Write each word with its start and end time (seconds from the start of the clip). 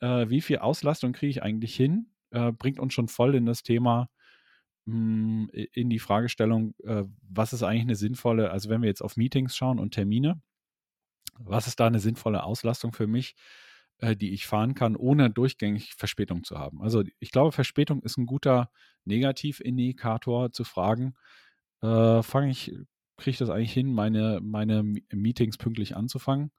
äh, 0.00 0.28
wie 0.30 0.40
viel 0.40 0.58
Auslastung 0.58 1.12
kriege 1.12 1.30
ich 1.30 1.42
eigentlich 1.42 1.74
hin, 1.74 2.10
äh, 2.30 2.52
bringt 2.52 2.78
uns 2.80 2.94
schon 2.94 3.08
voll 3.08 3.34
in 3.34 3.46
das 3.46 3.62
Thema, 3.62 4.08
mh, 4.86 5.48
hm, 5.52 5.68
in 5.72 5.90
die 5.90 5.98
Fragestellung, 5.98 6.74
äh, 6.84 7.04
was 7.22 7.52
ist 7.52 7.62
eigentlich 7.62 7.82
eine 7.82 7.96
sinnvolle, 7.96 8.50
also 8.50 8.68
wenn 8.70 8.82
wir 8.82 8.88
jetzt 8.88 9.02
auf 9.02 9.16
Meetings 9.16 9.56
schauen 9.56 9.78
und 9.78 9.92
Termine, 9.94 10.40
was 11.38 11.66
ist 11.66 11.80
da 11.80 11.86
eine 11.86 12.00
sinnvolle 12.00 12.44
Auslastung 12.44 12.92
für 12.92 13.06
mich, 13.06 13.34
äh, 13.98 14.16
die 14.16 14.32
ich 14.32 14.46
fahren 14.46 14.74
kann, 14.74 14.96
ohne 14.96 15.30
durchgängig 15.30 15.94
Verspätung 15.94 16.44
zu 16.44 16.58
haben? 16.58 16.82
Also 16.82 17.02
ich 17.20 17.30
glaube, 17.30 17.52
Verspätung 17.52 18.02
ist 18.02 18.16
ein 18.18 18.26
guter 18.26 18.70
Negativindikator 19.04 20.52
zu 20.52 20.64
fragen, 20.64 21.14
äh, 21.82 22.22
fange 22.22 22.50
ich, 22.50 22.72
kriege 23.16 23.30
ich 23.30 23.38
das 23.38 23.50
eigentlich 23.50 23.72
hin, 23.72 23.92
meine, 23.92 24.40
meine 24.42 24.82
Meetings 25.12 25.58
pünktlich 25.58 25.96
anzufangen? 25.96 26.50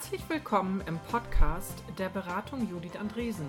Herzlich 0.00 0.30
willkommen 0.30 0.82
im 0.86 0.98
Podcast 0.98 1.84
der 1.98 2.08
Beratung 2.08 2.66
Judith 2.70 2.96
Andresen. 2.98 3.46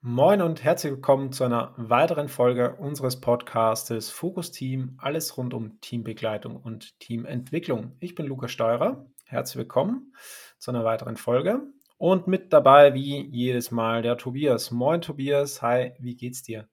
Moin 0.00 0.40
und 0.40 0.62
herzlich 0.62 0.92
willkommen 0.92 1.32
zu 1.32 1.42
einer 1.42 1.74
weiteren 1.76 2.28
Folge 2.28 2.76
unseres 2.76 3.20
Podcastes 3.20 4.10
Fokus 4.10 4.52
Team, 4.52 4.96
alles 4.98 5.36
rund 5.36 5.52
um 5.52 5.80
Teambegleitung 5.80 6.54
und 6.54 7.00
Teamentwicklung. 7.00 7.96
Ich 7.98 8.14
bin 8.14 8.26
Lukas 8.26 8.52
Steurer. 8.52 9.04
Herzlich 9.24 9.56
willkommen 9.56 10.14
zu 10.58 10.70
einer 10.70 10.84
weiteren 10.84 11.16
Folge. 11.16 11.62
Und 12.00 12.26
mit 12.26 12.50
dabei, 12.50 12.94
wie 12.94 13.26
jedes 13.26 13.70
Mal, 13.70 14.00
der 14.00 14.16
Tobias. 14.16 14.70
Moin, 14.70 15.02
Tobias. 15.02 15.60
Hi, 15.60 15.92
wie 15.98 16.16
geht's 16.16 16.42
dir? 16.42 16.66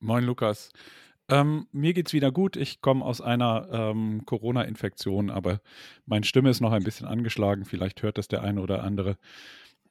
Moin, 0.00 0.24
Lukas. 0.24 0.72
Ähm, 1.28 1.68
mir 1.70 1.92
geht's 1.92 2.12
wieder 2.12 2.32
gut. 2.32 2.56
Ich 2.56 2.80
komme 2.80 3.04
aus 3.04 3.20
einer 3.20 3.68
ähm, 3.70 4.22
Corona-Infektion, 4.26 5.30
aber 5.30 5.60
meine 6.04 6.24
Stimme 6.24 6.50
ist 6.50 6.60
noch 6.60 6.72
ein 6.72 6.82
bisschen 6.82 7.06
angeschlagen. 7.06 7.64
Vielleicht 7.64 8.02
hört 8.02 8.18
das 8.18 8.26
der 8.26 8.42
eine 8.42 8.60
oder 8.60 8.82
andere. 8.82 9.18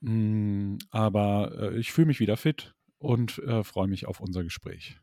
Mm, 0.02 0.75
aber 0.89 1.53
äh, 1.58 1.78
ich 1.78 1.94
fühle 1.94 2.08
mich 2.08 2.19
wieder 2.19 2.36
fit 2.36 2.73
und 2.97 3.38
äh, 3.38 3.64
freue 3.64 3.88
mich 3.88 4.08
auf 4.08 4.19
unser 4.19 4.44
Gespräch. 4.44 5.00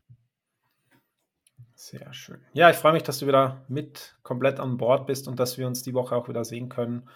Sehr 1.75 2.13
schön. 2.13 2.41
Ja, 2.53 2.69
ich 2.69 2.77
freue 2.77 2.93
mich, 2.93 3.05
dass 3.05 3.21
du 3.21 3.27
wieder 3.27 3.65
mit 3.69 4.19
komplett 4.23 4.61
an 4.61 4.77
Bord 4.77 5.07
bist 5.07 5.29
und 5.29 5.41
dass 5.41 5.57
wir 5.57 5.67
uns 5.67 5.83
die 5.83 5.95
Woche 5.95 6.15
auch 6.15 6.29
wieder 6.29 6.45
sehen 6.45 6.69
können 6.69 7.09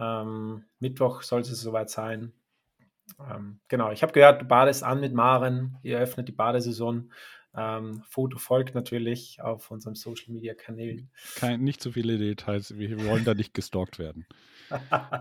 ähm, 0.00 0.64
Mittwoch 0.78 1.22
sollte 1.22 1.52
es 1.52 1.60
soweit 1.60 1.90
sein. 1.90 2.32
Ähm, 3.18 3.60
genau, 3.68 3.90
ich 3.90 4.02
habe 4.02 4.12
gehört, 4.12 4.42
du 4.42 4.46
badest 4.46 4.82
an 4.82 5.00
mit 5.00 5.12
Maren, 5.12 5.76
ihr 5.82 5.98
öffnet 5.98 6.28
die 6.28 6.32
Badesaison. 6.32 7.12
Ähm, 7.54 8.02
Foto 8.08 8.38
folgt 8.38 8.74
natürlich 8.74 9.40
auf 9.42 9.70
unseren 9.70 9.96
Social 9.96 10.32
Media 10.32 10.54
Kanälen. 10.54 11.10
Kein, 11.34 11.62
nicht 11.62 11.82
zu 11.82 11.92
viele 11.92 12.16
Details, 12.16 12.78
wir 12.78 13.04
wollen 13.04 13.24
da 13.24 13.34
nicht 13.34 13.54
gestalkt 13.54 13.98
werden. 13.98 14.26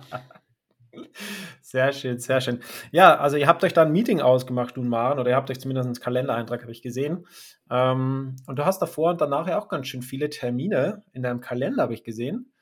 sehr 1.62 1.92
schön, 1.92 2.20
sehr 2.20 2.40
schön. 2.40 2.60
Ja, 2.92 3.18
also 3.18 3.36
ihr 3.36 3.48
habt 3.48 3.64
euch 3.64 3.74
da 3.74 3.82
ein 3.82 3.92
Meeting 3.92 4.22
ausgemacht, 4.22 4.78
du 4.78 4.82
und 4.82 4.90
Maren, 4.90 5.20
oder 5.20 5.32
ihr 5.32 5.36
habt 5.36 5.50
euch 5.50 5.60
zumindest 5.60 5.88
einen 5.88 5.96
Kalendereintrag, 5.96 6.62
habe 6.62 6.72
ich 6.72 6.84
gesehen. 6.84 7.26
Ähm, 7.72 8.36
und 8.46 8.60
du 8.60 8.66
hast 8.66 8.80
davor 8.80 9.12
und 9.12 9.22
danach 9.22 9.48
ja 9.48 9.60
auch 9.60 9.68
ganz 9.68 9.88
schön 9.88 10.04
viele 10.04 10.30
Termine 10.30 11.04
in 11.12 11.24
deinem 11.24 11.42
Kalender, 11.42 11.82
habe 11.84 11.96
ich 11.96 12.04
gesehen. 12.04 12.54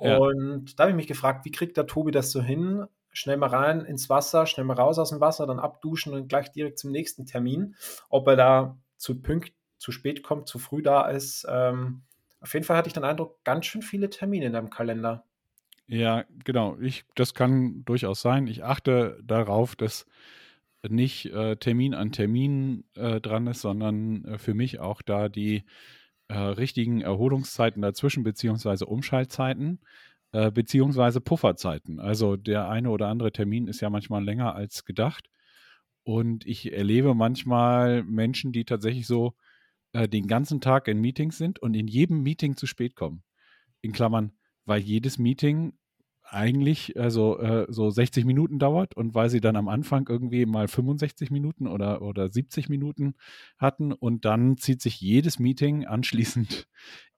Ja. 0.00 0.16
Und 0.18 0.78
da 0.78 0.84
habe 0.84 0.90
ich 0.90 0.96
mich 0.96 1.06
gefragt, 1.06 1.44
wie 1.44 1.50
kriegt 1.50 1.76
der 1.76 1.86
Tobi 1.86 2.10
das 2.10 2.30
so 2.30 2.42
hin? 2.42 2.86
Schnell 3.12 3.36
mal 3.36 3.48
rein 3.48 3.80
ins 3.80 4.08
Wasser, 4.08 4.46
schnell 4.46 4.64
mal 4.64 4.74
raus 4.74 4.98
aus 4.98 5.10
dem 5.10 5.20
Wasser, 5.20 5.46
dann 5.46 5.58
abduschen 5.58 6.12
und 6.12 6.28
gleich 6.28 6.52
direkt 6.52 6.78
zum 6.78 6.92
nächsten 6.92 7.26
Termin. 7.26 7.74
Ob 8.08 8.28
er 8.28 8.36
da 8.36 8.78
zu 8.96 9.20
pünkt, 9.20 9.52
zu 9.78 9.92
spät 9.92 10.22
kommt, 10.22 10.48
zu 10.48 10.58
früh 10.58 10.82
da 10.82 11.08
ist. 11.08 11.46
Ähm, 11.48 12.02
auf 12.40 12.52
jeden 12.54 12.64
Fall 12.64 12.76
hatte 12.76 12.88
ich 12.88 12.94
den 12.94 13.04
Eindruck, 13.04 13.42
ganz 13.44 13.66
schön 13.66 13.82
viele 13.82 14.10
Termine 14.10 14.46
in 14.46 14.52
deinem 14.52 14.70
Kalender. 14.70 15.24
Ja, 15.88 16.24
genau. 16.44 16.76
Ich, 16.80 17.04
das 17.14 17.34
kann 17.34 17.84
durchaus 17.84 18.20
sein. 18.20 18.46
Ich 18.46 18.62
achte 18.62 19.18
darauf, 19.24 19.74
dass 19.74 20.06
nicht 20.86 21.26
äh, 21.26 21.56
Termin 21.56 21.94
an 21.94 22.12
Termin 22.12 22.84
äh, 22.94 23.20
dran 23.20 23.46
ist, 23.46 23.62
sondern 23.62 24.24
äh, 24.24 24.38
für 24.38 24.54
mich 24.54 24.78
auch 24.80 25.02
da 25.02 25.28
die 25.28 25.64
äh, 26.28 26.38
richtigen 26.38 27.00
Erholungszeiten 27.00 27.82
dazwischen, 27.82 28.22
beziehungsweise 28.22 28.86
Umschaltzeiten, 28.86 29.80
äh, 30.32 30.50
beziehungsweise 30.50 31.20
Pufferzeiten. 31.20 32.00
Also 32.00 32.36
der 32.36 32.68
eine 32.68 32.90
oder 32.90 33.08
andere 33.08 33.32
Termin 33.32 33.66
ist 33.66 33.80
ja 33.80 33.90
manchmal 33.90 34.24
länger 34.24 34.54
als 34.54 34.84
gedacht. 34.84 35.28
Und 36.04 36.46
ich 36.46 36.72
erlebe 36.72 37.14
manchmal 37.14 38.02
Menschen, 38.02 38.52
die 38.52 38.64
tatsächlich 38.64 39.06
so 39.06 39.34
äh, 39.92 40.08
den 40.08 40.26
ganzen 40.26 40.60
Tag 40.60 40.88
in 40.88 41.00
Meetings 41.00 41.38
sind 41.38 41.58
und 41.58 41.74
in 41.74 41.86
jedem 41.88 42.22
Meeting 42.22 42.56
zu 42.56 42.66
spät 42.66 42.94
kommen. 42.94 43.22
In 43.80 43.92
Klammern, 43.92 44.32
weil 44.64 44.80
jedes 44.80 45.18
Meeting 45.18 45.74
eigentlich 46.30 46.98
also 46.98 47.38
äh, 47.38 47.66
so 47.68 47.90
60 47.90 48.24
Minuten 48.24 48.58
dauert 48.58 48.94
und 48.96 49.14
weil 49.14 49.30
sie 49.30 49.40
dann 49.40 49.56
am 49.56 49.68
Anfang 49.68 50.06
irgendwie 50.08 50.46
mal 50.46 50.68
65 50.68 51.30
Minuten 51.30 51.66
oder, 51.66 52.02
oder 52.02 52.28
70 52.28 52.68
Minuten 52.68 53.14
hatten 53.58 53.92
und 53.92 54.24
dann 54.24 54.56
zieht 54.56 54.82
sich 54.82 55.00
jedes 55.00 55.38
Meeting 55.38 55.86
anschließend 55.86 56.68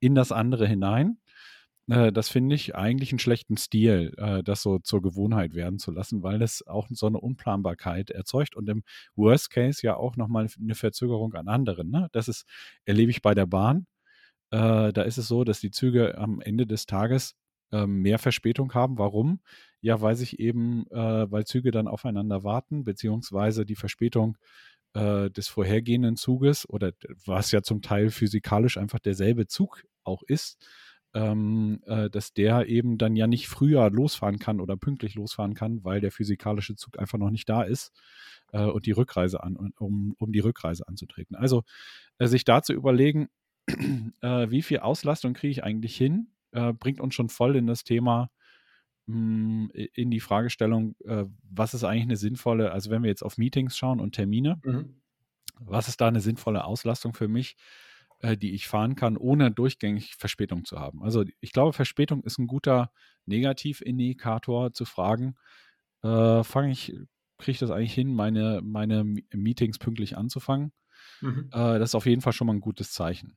in 0.00 0.14
das 0.14 0.32
andere 0.32 0.66
hinein. 0.66 1.18
Äh, 1.88 2.12
das 2.12 2.28
finde 2.28 2.54
ich 2.54 2.74
eigentlich 2.76 3.12
einen 3.12 3.18
schlechten 3.18 3.56
Stil, 3.56 4.14
äh, 4.16 4.42
das 4.42 4.62
so 4.62 4.78
zur 4.78 5.02
Gewohnheit 5.02 5.54
werden 5.54 5.78
zu 5.78 5.90
lassen, 5.90 6.22
weil 6.22 6.38
das 6.38 6.66
auch 6.66 6.88
so 6.90 7.06
eine 7.06 7.20
Unplanbarkeit 7.20 8.10
erzeugt 8.10 8.56
und 8.56 8.68
im 8.68 8.82
Worst 9.16 9.50
Case 9.50 9.80
ja 9.86 9.96
auch 9.96 10.16
nochmal 10.16 10.48
eine 10.60 10.74
Verzögerung 10.74 11.34
an 11.34 11.48
anderen. 11.48 11.90
Ne? 11.90 12.08
Das 12.12 12.28
ist, 12.28 12.46
erlebe 12.84 13.10
ich 13.10 13.22
bei 13.22 13.34
der 13.34 13.46
Bahn. 13.46 13.86
Äh, 14.50 14.92
da 14.92 15.02
ist 15.02 15.18
es 15.18 15.28
so, 15.28 15.44
dass 15.44 15.60
die 15.60 15.70
Züge 15.70 16.18
am 16.18 16.40
Ende 16.40 16.66
des 16.66 16.86
Tages 16.86 17.36
ähm, 17.72 18.02
mehr 18.02 18.18
Verspätung 18.18 18.74
haben. 18.74 18.98
Warum? 18.98 19.40
Ja, 19.80 20.00
weil 20.00 20.16
sich 20.16 20.38
eben, 20.38 20.86
äh, 20.90 21.30
weil 21.30 21.46
Züge 21.46 21.70
dann 21.70 21.88
aufeinander 21.88 22.44
warten, 22.44 22.84
beziehungsweise 22.84 23.64
die 23.64 23.76
Verspätung 23.76 24.36
äh, 24.94 25.30
des 25.30 25.48
vorhergehenden 25.48 26.16
Zuges 26.16 26.68
oder 26.68 26.92
was 27.24 27.52
ja 27.52 27.62
zum 27.62 27.82
Teil 27.82 28.10
physikalisch 28.10 28.76
einfach 28.76 28.98
derselbe 28.98 29.46
Zug 29.46 29.84
auch 30.04 30.22
ist, 30.22 30.58
ähm, 31.14 31.82
äh, 31.86 32.08
dass 32.10 32.32
der 32.32 32.66
eben 32.68 32.98
dann 32.98 33.16
ja 33.16 33.26
nicht 33.26 33.48
früher 33.48 33.90
losfahren 33.90 34.38
kann 34.38 34.60
oder 34.60 34.76
pünktlich 34.76 35.14
losfahren 35.14 35.54
kann, 35.54 35.84
weil 35.84 36.00
der 36.00 36.12
physikalische 36.12 36.76
Zug 36.76 36.98
einfach 36.98 37.18
noch 37.18 37.30
nicht 37.30 37.48
da 37.48 37.62
ist 37.62 37.92
äh, 38.52 38.64
und 38.64 38.86
die 38.86 38.92
Rückreise 38.92 39.42
an, 39.42 39.56
um, 39.78 40.14
um 40.18 40.32
die 40.32 40.40
Rückreise 40.40 40.86
anzutreten. 40.86 41.36
Also 41.36 41.64
äh, 42.18 42.26
sich 42.26 42.44
da 42.44 42.62
zu 42.62 42.72
überlegen, 42.72 43.28
äh, 44.20 44.50
wie 44.50 44.62
viel 44.62 44.80
Auslastung 44.80 45.34
kriege 45.34 45.50
ich 45.50 45.64
eigentlich 45.64 45.96
hin, 45.96 46.28
äh, 46.52 46.72
bringt 46.72 47.00
uns 47.00 47.14
schon 47.14 47.28
voll 47.28 47.56
in 47.56 47.66
das 47.66 47.84
Thema, 47.84 48.30
mh, 49.06 49.14
hm, 49.14 49.70
in 49.94 50.10
die 50.10 50.20
Fragestellung, 50.20 50.94
äh, 51.04 51.24
was 51.42 51.74
ist 51.74 51.84
eigentlich 51.84 52.04
eine 52.04 52.16
sinnvolle, 52.16 52.72
also 52.72 52.90
wenn 52.90 53.02
wir 53.02 53.10
jetzt 53.10 53.22
auf 53.22 53.38
Meetings 53.38 53.76
schauen 53.76 54.00
und 54.00 54.14
Termine, 54.14 54.60
mhm. 54.64 55.00
was 55.58 55.88
ist 55.88 56.00
da 56.00 56.08
eine 56.08 56.20
sinnvolle 56.20 56.64
Auslastung 56.64 57.14
für 57.14 57.28
mich, 57.28 57.56
äh, 58.20 58.36
die 58.36 58.52
ich 58.52 58.68
fahren 58.68 58.96
kann, 58.96 59.16
ohne 59.16 59.50
durchgängig 59.50 60.16
Verspätung 60.16 60.64
zu 60.64 60.78
haben? 60.78 61.02
Also 61.02 61.24
ich 61.40 61.52
glaube, 61.52 61.72
Verspätung 61.72 62.22
ist 62.24 62.38
ein 62.38 62.46
guter 62.46 62.92
Negativindikator 63.26 64.72
zu 64.72 64.84
fragen, 64.84 65.36
äh, 66.02 66.42
fange 66.44 66.72
ich, 66.72 66.92
kriege 67.38 67.52
ich 67.52 67.58
das 67.58 67.70
eigentlich 67.70 67.94
hin, 67.94 68.14
meine, 68.14 68.60
meine 68.62 69.04
Meetings 69.04 69.78
pünktlich 69.78 70.16
anzufangen? 70.16 70.72
Mhm. 71.20 71.50
Äh, 71.52 71.78
das 71.78 71.90
ist 71.90 71.94
auf 71.94 72.06
jeden 72.06 72.22
Fall 72.22 72.32
schon 72.32 72.46
mal 72.46 72.54
ein 72.54 72.60
gutes 72.60 72.92
Zeichen. 72.92 73.36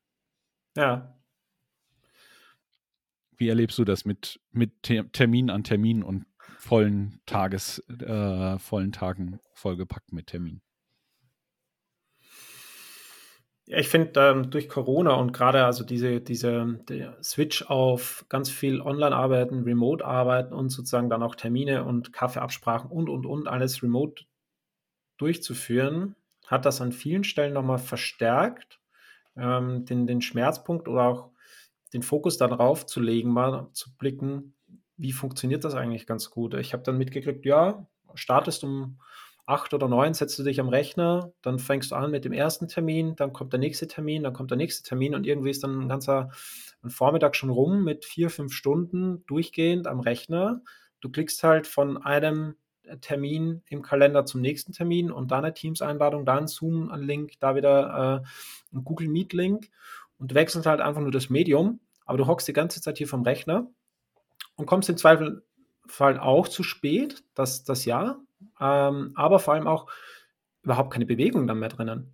Ja, 0.75 1.15
wie 3.37 3.49
erlebst 3.49 3.77
du 3.77 3.83
das 3.83 4.05
mit, 4.05 4.39
mit 4.51 4.83
Termin 4.83 5.49
an 5.49 5.63
Termin 5.63 6.03
und 6.03 6.25
vollen 6.57 7.19
Tages, 7.25 7.79
äh, 7.89 8.57
vollen 8.59 8.91
Tagen 8.91 9.39
vollgepackt 9.53 10.13
mit 10.13 10.27
Termin? 10.27 10.61
Ja, 13.65 13.77
ich 13.77 13.87
finde 13.87 14.19
ähm, 14.19 14.49
durch 14.49 14.67
Corona 14.67 15.13
und 15.13 15.31
gerade 15.31 15.63
also 15.63 15.85
diese, 15.85 16.19
diese 16.19 16.79
Switch 17.23 17.63
auf 17.63 18.25
ganz 18.27 18.49
viel 18.49 18.81
Online-Arbeiten, 18.81 19.63
Remote-Arbeiten 19.63 20.53
und 20.53 20.69
sozusagen 20.69 21.09
dann 21.09 21.23
auch 21.23 21.35
Termine 21.35 21.85
und 21.85 22.11
Kaffeeabsprachen 22.11 22.91
und 22.91 23.07
und 23.07 23.25
und 23.25 23.47
alles 23.47 23.81
remote 23.81 24.25
durchzuführen, 25.17 26.15
hat 26.47 26.65
das 26.65 26.81
an 26.81 26.91
vielen 26.91 27.23
Stellen 27.23 27.53
nochmal 27.53 27.77
verstärkt, 27.77 28.81
ähm, 29.37 29.85
den, 29.85 30.07
den 30.07 30.21
Schmerzpunkt 30.21 30.89
oder 30.89 31.03
auch 31.03 31.32
den 31.93 32.03
Fokus 32.03 32.37
darauf 32.37 32.85
zu 32.85 32.99
legen, 32.99 33.31
mal 33.31 33.69
zu 33.73 33.95
blicken, 33.97 34.55
wie 34.97 35.11
funktioniert 35.11 35.63
das 35.63 35.75
eigentlich 35.75 36.05
ganz 36.05 36.29
gut? 36.29 36.53
Ich 36.55 36.73
habe 36.73 36.83
dann 36.83 36.97
mitgekriegt, 36.97 37.45
ja, 37.45 37.87
startest 38.15 38.63
um 38.63 38.99
acht 39.45 39.73
oder 39.73 39.87
neun, 39.87 40.13
setzt 40.13 40.39
du 40.39 40.43
dich 40.43 40.59
am 40.59 40.69
Rechner, 40.69 41.33
dann 41.41 41.59
fängst 41.59 41.91
du 41.91 41.95
an 41.95 42.11
mit 42.11 42.23
dem 42.23 42.31
ersten 42.31 42.67
Termin, 42.67 43.15
dann 43.15 43.33
kommt 43.33 43.51
der 43.51 43.59
nächste 43.59 43.87
Termin, 43.87 44.23
dann 44.23 44.33
kommt 44.33 44.51
der 44.51 44.57
nächste 44.57 44.83
Termin 44.87 45.15
und 45.15 45.27
irgendwie 45.27 45.49
ist 45.49 45.63
dann 45.63 45.81
ein 45.81 45.89
ganzer 45.89 46.31
ein 46.81 46.89
Vormittag 46.89 47.35
schon 47.35 47.49
rum 47.49 47.83
mit 47.83 48.05
vier, 48.05 48.29
fünf 48.29 48.53
Stunden 48.53 49.25
durchgehend 49.25 49.87
am 49.87 49.99
Rechner. 49.99 50.61
Du 50.99 51.09
klickst 51.09 51.43
halt 51.43 51.65
von 51.65 51.97
einem 51.97 52.55
Termin 52.99 53.61
im 53.69 53.81
Kalender 53.81 54.25
zum 54.25 54.41
nächsten 54.41 54.73
Termin 54.73 55.11
und 55.11 55.31
dann 55.31 55.45
eine 55.45 55.53
Teams-Einladung, 55.53 56.25
da 56.25 56.37
ein 56.37 56.47
Zoom-Link, 56.47 57.33
da 57.39 57.55
wieder 57.55 58.23
äh, 58.23 58.75
ein 58.75 58.83
Google 58.83 59.07
Meet-Link 59.07 59.69
und 60.23 60.33
wechselst 60.33 60.65
halt 60.65 60.79
einfach 60.79 61.01
nur 61.01 61.11
das 61.11 61.29
Medium, 61.29 61.81
aber 62.05 62.17
du 62.17 62.27
hockst 62.27 62.47
die 62.47 62.53
ganze 62.53 62.79
Zeit 62.79 62.97
hier 62.97 63.09
vom 63.09 63.23
Rechner 63.23 63.67
und 64.55 64.67
kommst 64.67 64.87
im 64.87 64.95
Zweifelsfall 64.95 66.17
auch 66.17 66.47
zu 66.47 66.63
spät, 66.63 67.25
das, 67.33 67.65
das 67.65 67.83
ja, 67.83 68.21
ähm, 68.57 69.11
aber 69.15 69.39
vor 69.39 69.53
allem 69.53 69.67
auch 69.67 69.91
überhaupt 70.61 70.93
keine 70.93 71.05
Bewegung 71.05 71.45
dann 71.45 71.59
mehr 71.59 71.67
drinnen. 71.67 72.13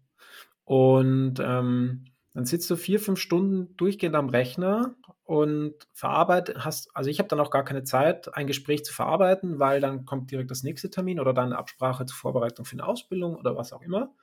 Und 0.65 1.35
ähm, 1.39 2.05
dann 2.33 2.45
sitzt 2.45 2.67
du 2.71 2.77
vier, 2.77 2.99
fünf 2.99 3.19
Stunden 3.19 3.77
durchgehend 3.77 4.15
am 4.15 4.29
Rechner 4.29 4.95
und 5.23 5.75
verarbeitet, 5.93 6.65
hast, 6.65 6.89
also 6.95 7.11
ich 7.11 7.19
habe 7.19 7.29
dann 7.29 7.39
auch 7.39 7.51
gar 7.51 7.63
keine 7.63 7.83
Zeit, 7.83 8.35
ein 8.35 8.47
Gespräch 8.47 8.83
zu 8.85 8.91
verarbeiten, 8.91 9.59
weil 9.59 9.81
dann 9.81 10.05
kommt 10.05 10.31
direkt 10.31 10.49
das 10.49 10.63
nächste 10.63 10.89
Termin 10.89 11.19
oder 11.19 11.35
dann 11.35 11.49
eine 11.49 11.59
Absprache 11.59 12.07
zur 12.07 12.17
Vorbereitung 12.17 12.65
für 12.65 12.73
eine 12.73 12.87
Ausbildung 12.87 13.35
oder 13.35 13.55
was 13.55 13.71
auch 13.71 13.83
immer. 13.83 14.15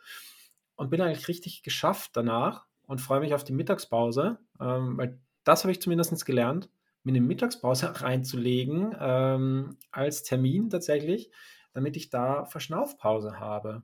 Und 0.74 0.90
bin 0.90 1.00
eigentlich 1.00 1.28
richtig 1.28 1.62
geschafft 1.62 2.10
danach 2.14 2.66
und 2.86 3.00
freue 3.00 3.20
mich 3.20 3.34
auf 3.34 3.44
die 3.44 3.52
Mittagspause, 3.52 4.38
ähm, 4.60 4.96
weil 4.96 5.18
das 5.44 5.62
habe 5.64 5.72
ich 5.72 5.80
zumindest 5.80 6.24
gelernt, 6.24 6.70
mir 7.02 7.12
eine 7.12 7.20
Mittagspause 7.20 7.92
reinzulegen 8.02 8.94
ähm, 8.98 9.76
als 9.90 10.22
Termin 10.22 10.70
tatsächlich, 10.70 11.30
damit 11.72 11.96
ich 11.96 12.10
da 12.10 12.44
Verschnaufpause 12.44 13.38
habe. 13.38 13.82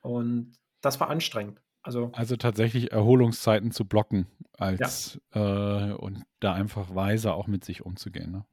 Und 0.00 0.52
das 0.80 1.00
war 1.00 1.10
anstrengend. 1.10 1.60
Also, 1.82 2.10
also 2.12 2.36
tatsächlich 2.36 2.92
Erholungszeiten 2.92 3.70
zu 3.70 3.86
blocken 3.86 4.26
als 4.52 5.18
ja. 5.34 5.90
äh, 5.90 5.92
und 5.94 6.24
da 6.38 6.52
einfach 6.52 6.94
weise 6.94 7.32
auch 7.32 7.46
mit 7.46 7.64
sich 7.64 7.86
umzugehen. 7.86 8.30
Ne? 8.32 8.44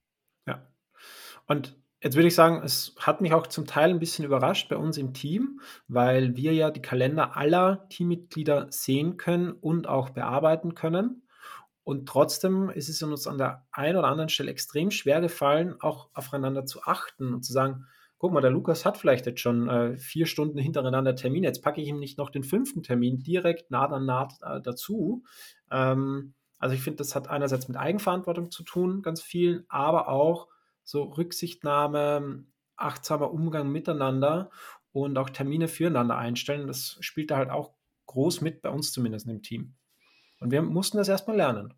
Ja. 0.45 0.65
Und 1.45 1.75
jetzt 2.01 2.15
würde 2.15 2.27
ich 2.27 2.35
sagen, 2.35 2.61
es 2.63 2.95
hat 2.99 3.21
mich 3.21 3.33
auch 3.33 3.47
zum 3.47 3.65
Teil 3.65 3.89
ein 3.89 3.99
bisschen 3.99 4.25
überrascht 4.25 4.69
bei 4.69 4.77
uns 4.77 4.97
im 4.97 5.13
Team, 5.13 5.61
weil 5.88 6.35
wir 6.35 6.53
ja 6.53 6.71
die 6.71 6.81
Kalender 6.81 7.35
aller 7.38 7.88
Teammitglieder 7.89 8.67
sehen 8.69 9.17
können 9.17 9.51
und 9.51 9.88
auch 9.88 10.11
bearbeiten 10.11 10.75
können. 10.75 11.23
Und 11.83 12.07
trotzdem 12.07 12.69
ist 12.69 12.89
es 12.89 13.01
uns 13.01 13.27
an 13.27 13.38
der 13.38 13.65
einen 13.71 13.97
oder 13.97 14.09
anderen 14.09 14.29
Stelle 14.29 14.51
extrem 14.51 14.91
schwer 14.91 15.21
gefallen, 15.21 15.75
auch 15.79 16.09
aufeinander 16.13 16.65
zu 16.65 16.83
achten 16.83 17.33
und 17.33 17.44
zu 17.44 17.53
sagen, 17.53 17.85
guck 18.17 18.33
mal, 18.33 18.41
der 18.41 18.51
Lukas 18.51 18.85
hat 18.85 18.97
vielleicht 18.97 19.25
jetzt 19.25 19.39
schon 19.39 19.69
äh, 19.69 19.95
vier 19.95 20.25
Stunden 20.25 20.57
hintereinander 20.57 21.15
Termin, 21.15 21.44
jetzt 21.44 21.61
packe 21.61 21.81
ich 21.81 21.88
ihm 21.88 21.99
nicht 21.99 22.17
noch 22.17 22.29
den 22.29 22.44
fünften 22.44 22.83
Termin 22.83 23.19
direkt 23.19 23.71
nah 23.71 23.85
an 23.85 24.05
nah 24.05 24.27
äh, 24.41 24.59
dazu. 24.61 25.23
Ähm, 25.71 26.33
also 26.59 26.75
ich 26.75 26.81
finde, 26.81 26.97
das 26.97 27.15
hat 27.15 27.29
einerseits 27.29 27.67
mit 27.67 27.77
Eigenverantwortung 27.77 28.51
zu 28.51 28.63
tun, 28.63 29.01
ganz 29.01 29.21
viel, 29.21 29.65
aber 29.69 30.09
auch 30.09 30.47
so 30.87 31.03
Rücksichtnahme, 31.03 32.45
achtsamer 32.77 33.31
Umgang 33.31 33.69
miteinander 33.71 34.49
und 34.93 35.17
auch 35.17 35.29
Termine 35.29 35.67
füreinander 35.67 36.17
einstellen. 36.17 36.65
Das 36.65 36.97
spielt 37.01 37.29
da 37.29 37.37
halt 37.37 37.49
auch 37.49 37.73
groß 38.05 38.39
mit, 38.39 38.61
bei 38.61 38.69
uns 38.69 38.93
zumindest 38.93 39.27
im 39.27 39.41
Team. 39.41 39.75
Und 40.39 40.51
wir 40.51 40.61
mussten 40.61 40.97
das 40.97 41.09
erstmal 41.09 41.35
lernen. 41.35 41.73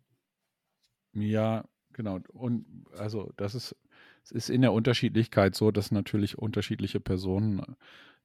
Ja, 1.12 1.64
genau. 1.92 2.20
Und 2.32 2.86
also 2.96 3.32
das 3.36 3.56
ist 3.56 3.76
es 4.22 4.32
ist 4.32 4.50
in 4.50 4.60
der 4.60 4.72
Unterschiedlichkeit 4.72 5.56
so, 5.56 5.72
dass 5.72 5.90
natürlich 5.90 6.38
unterschiedliche 6.38 7.00
Personen 7.00 7.60
äh, 7.60 7.64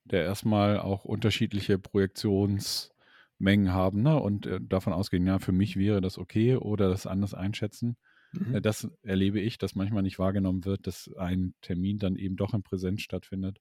der 0.04 0.24
erstmal 0.24 0.78
auch 0.78 1.04
unterschiedliche 1.04 1.80
Projektionsmengen 1.80 3.74
haben 3.74 4.04
ne? 4.04 4.20
und 4.20 4.46
äh, 4.46 4.60
davon 4.62 4.94
ausgehen, 4.94 5.26
ja, 5.26 5.40
für 5.40 5.52
mich 5.52 5.78
wäre 5.78 6.00
das 6.00 6.20
okay 6.20 6.58
oder 6.58 6.90
das 6.90 7.08
anders 7.08 7.34
einschätzen. 7.34 7.98
Mhm. 8.36 8.56
Äh, 8.56 8.62
das 8.62 8.90
erlebe 9.04 9.40
ich, 9.40 9.58
dass 9.58 9.76
manchmal 9.76 10.04
nicht 10.04 10.20
wahrgenommen 10.20 10.66
wird, 10.66 10.88
dass 10.88 11.12
ein 11.18 11.54
Termin 11.62 11.98
dann 12.00 12.16
eben 12.16 12.36
doch 12.36 12.54
in 12.54 12.64
Präsenz 12.64 13.02
stattfindet. 13.02 13.60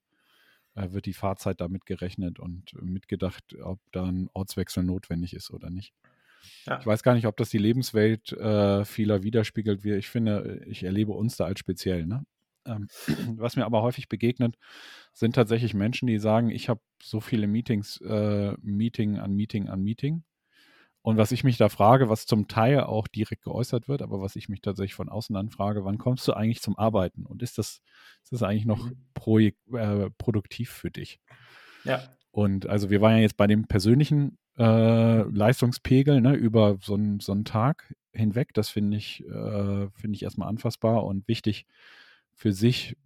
Wird 0.76 1.06
die 1.06 1.12
Fahrzeit 1.12 1.60
damit 1.60 1.86
gerechnet 1.86 2.40
und 2.40 2.74
mitgedacht, 2.82 3.44
ob 3.62 3.78
da 3.92 4.06
ein 4.06 4.28
Ortswechsel 4.32 4.82
notwendig 4.82 5.32
ist 5.32 5.52
oder 5.52 5.70
nicht. 5.70 5.94
Ja. 6.66 6.80
Ich 6.80 6.86
weiß 6.86 7.02
gar 7.02 7.14
nicht, 7.14 7.26
ob 7.26 7.36
das 7.36 7.50
die 7.50 7.58
Lebenswelt 7.58 8.32
äh, 8.32 8.84
vieler 8.84 9.22
widerspiegelt. 9.22 9.84
Ich 9.84 10.08
finde, 10.08 10.64
ich 10.66 10.82
erlebe 10.82 11.12
uns 11.12 11.36
da 11.36 11.44
als 11.44 11.60
speziell. 11.60 12.06
Ne? 12.06 12.24
Ähm, 12.66 12.88
was 13.38 13.56
mir 13.56 13.64
aber 13.64 13.82
häufig 13.82 14.08
begegnet, 14.08 14.56
sind 15.12 15.34
tatsächlich 15.34 15.74
Menschen, 15.74 16.06
die 16.06 16.18
sagen, 16.18 16.50
ich 16.50 16.68
habe 16.68 16.80
so 17.02 17.20
viele 17.20 17.46
Meetings, 17.46 18.00
äh, 18.00 18.54
Meeting 18.62 19.18
an 19.18 19.34
Meeting 19.34 19.68
an 19.68 19.82
Meeting. 19.82 20.24
Und 21.04 21.18
was 21.18 21.32
ich 21.32 21.44
mich 21.44 21.58
da 21.58 21.68
frage, 21.68 22.08
was 22.08 22.24
zum 22.24 22.48
Teil 22.48 22.80
auch 22.80 23.08
direkt 23.08 23.42
geäußert 23.42 23.88
wird, 23.88 24.00
aber 24.00 24.22
was 24.22 24.36
ich 24.36 24.48
mich 24.48 24.62
tatsächlich 24.62 24.94
von 24.94 25.10
außen 25.10 25.36
anfrage, 25.36 25.84
wann 25.84 25.98
kommst 25.98 26.26
du 26.26 26.32
eigentlich 26.32 26.62
zum 26.62 26.78
Arbeiten? 26.78 27.26
Und 27.26 27.42
ist 27.42 27.58
das, 27.58 27.82
ist 28.22 28.32
das 28.32 28.42
eigentlich 28.42 28.64
noch 28.64 28.86
mhm. 28.86 28.96
projek 29.12 29.54
äh, 29.74 30.08
produktiv 30.16 30.70
für 30.70 30.90
dich? 30.90 31.20
Ja. 31.84 32.02
Und 32.30 32.66
also 32.66 32.88
wir 32.88 33.02
waren 33.02 33.16
ja 33.16 33.20
jetzt 33.20 33.36
bei 33.36 33.46
dem 33.46 33.66
persönlichen 33.66 34.38
äh, 34.56 35.22
Leistungspegel 35.24 36.22
ne, 36.22 36.32
über 36.36 36.78
so, 36.80 36.94
ein, 36.94 37.20
so 37.20 37.32
einen 37.32 37.44
Tag 37.44 37.94
hinweg. 38.14 38.54
Das 38.54 38.70
finde 38.70 38.96
ich, 38.96 39.22
äh, 39.26 39.90
finde 39.90 40.14
ich 40.14 40.22
erstmal 40.22 40.48
anfassbar 40.48 41.04
und 41.04 41.28
wichtig 41.28 41.66
für 42.32 42.54
sich, 42.54 42.96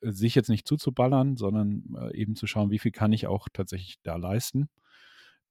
sich 0.00 0.34
jetzt 0.34 0.50
nicht 0.50 0.66
zuzuballern, 0.66 1.36
sondern 1.36 1.94
äh, 1.96 2.16
eben 2.16 2.34
zu 2.34 2.48
schauen, 2.48 2.70
wie 2.72 2.80
viel 2.80 2.90
kann 2.90 3.12
ich 3.12 3.28
auch 3.28 3.46
tatsächlich 3.52 4.00
da 4.02 4.16
leisten, 4.16 4.68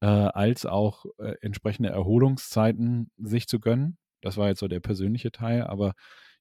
äh, 0.05 0.29
als 0.33 0.65
auch 0.65 1.05
äh, 1.17 1.35
entsprechende 1.41 1.89
Erholungszeiten 1.89 3.11
sich 3.17 3.47
zu 3.47 3.59
gönnen. 3.59 3.97
Das 4.21 4.37
war 4.37 4.47
jetzt 4.47 4.59
so 4.59 4.67
der 4.67 4.79
persönliche 4.79 5.31
Teil, 5.31 5.63
aber 5.63 5.93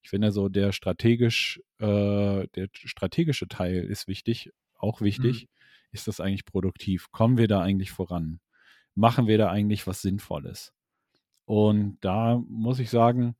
ich 0.02 0.11
finde 0.11 0.32
so 0.32 0.49
der 0.50 0.72
strategisch, 0.72 1.62
der 1.81 2.69
strategische 2.72 3.49
Teil 3.49 3.84
ist 3.84 4.06
wichtig, 4.06 4.50
auch 4.75 5.00
wichtig. 5.00 5.44
Mhm 5.44 5.49
ist 5.94 6.08
das 6.08 6.20
eigentlich 6.20 6.44
produktiv? 6.44 7.11
Kommen 7.12 7.38
wir 7.38 7.49
da 7.49 7.62
eigentlich 7.62 7.93
voran? 7.93 8.40
Machen 8.94 9.26
wir 9.26 9.38
da 9.38 9.50
eigentlich 9.50 9.87
was 9.87 10.02
Sinnvolles? 10.02 10.72
Und 11.46 11.99
da 12.00 12.43
muss 12.49 12.81
ich 12.81 12.90
sagen, 12.90 13.37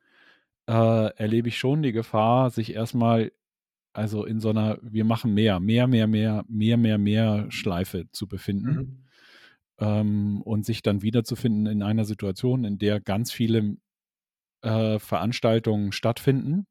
äh, 0.67 1.15
erlebe 1.17 1.49
ich 1.49 1.59
schon 1.59 1.82
die 1.82 1.93
Gefahr, 1.93 2.50
sich 2.50 2.75
erstmal, 2.75 3.32
also 3.93 4.25
in 4.25 4.41
so 4.41 4.50
einer, 4.50 4.79
wir 4.82 5.05
machen 5.05 5.35
mehr, 5.35 5.60
mehr, 5.60 5.87
mehr, 5.87 6.06
mehr, 6.06 6.44
mehr, 6.48 6.77
mehr, 6.77 6.98
mehr 6.98 7.51
Schleife 7.51 8.06
zu 8.13 8.27
befinden. 8.27 8.75
Mhm. 8.75 9.04
Ähm, 9.78 10.40
und 10.43 10.64
sich 10.64 10.82
dann 10.82 11.02
wiederzufinden 11.02 11.66
in 11.66 11.82
einer 11.82 12.04
Situation, 12.04 12.64
in 12.64 12.78
der 12.78 13.00
ganz 13.00 13.32
viele 13.32 13.76
äh, 14.62 14.98
Veranstaltungen 14.98 15.93
stattfinden, 15.93 16.66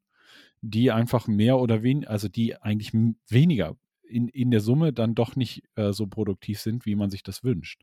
die 0.62 0.90
einfach 0.90 1.28
mehr 1.28 1.58
oder 1.58 1.82
weniger, 1.82 2.10
also 2.10 2.28
die 2.28 2.56
eigentlich 2.56 2.92
weniger 3.28 3.76
in, 4.02 4.28
in 4.28 4.50
der 4.50 4.60
Summe 4.60 4.92
dann 4.92 5.14
doch 5.14 5.36
nicht 5.36 5.62
äh, 5.76 5.92
so 5.92 6.06
produktiv 6.06 6.60
sind, 6.60 6.86
wie 6.86 6.96
man 6.96 7.10
sich 7.10 7.22
das 7.22 7.44
wünscht. 7.44 7.82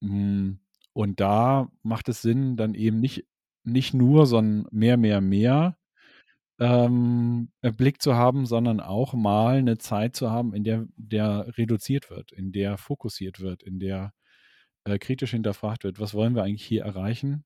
Hm, 0.00 0.58
und 0.92 1.20
da 1.20 1.70
macht 1.82 2.08
es 2.08 2.22
Sinn, 2.22 2.56
dann 2.56 2.74
eben 2.74 3.00
nicht, 3.00 3.24
nicht 3.64 3.94
nur 3.94 4.26
so 4.26 4.38
ein 4.38 4.66
mehr, 4.70 4.96
mehr, 4.96 5.20
mehr 5.20 5.77
ähm, 6.58 7.50
äh, 7.62 7.72
Blick 7.72 8.02
zu 8.02 8.14
haben, 8.14 8.46
sondern 8.46 8.80
auch 8.80 9.14
mal 9.14 9.58
eine 9.58 9.78
Zeit 9.78 10.16
zu 10.16 10.30
haben, 10.30 10.54
in 10.54 10.64
der 10.64 10.86
der 10.96 11.56
reduziert 11.56 12.10
wird, 12.10 12.32
in 12.32 12.52
der 12.52 12.78
fokussiert 12.78 13.40
wird, 13.40 13.62
in 13.62 13.78
der 13.78 14.12
äh, 14.84 14.98
kritisch 14.98 15.32
hinterfragt 15.32 15.84
wird, 15.84 16.00
was 16.00 16.14
wollen 16.14 16.34
wir 16.34 16.42
eigentlich 16.42 16.64
hier 16.64 16.82
erreichen? 16.82 17.44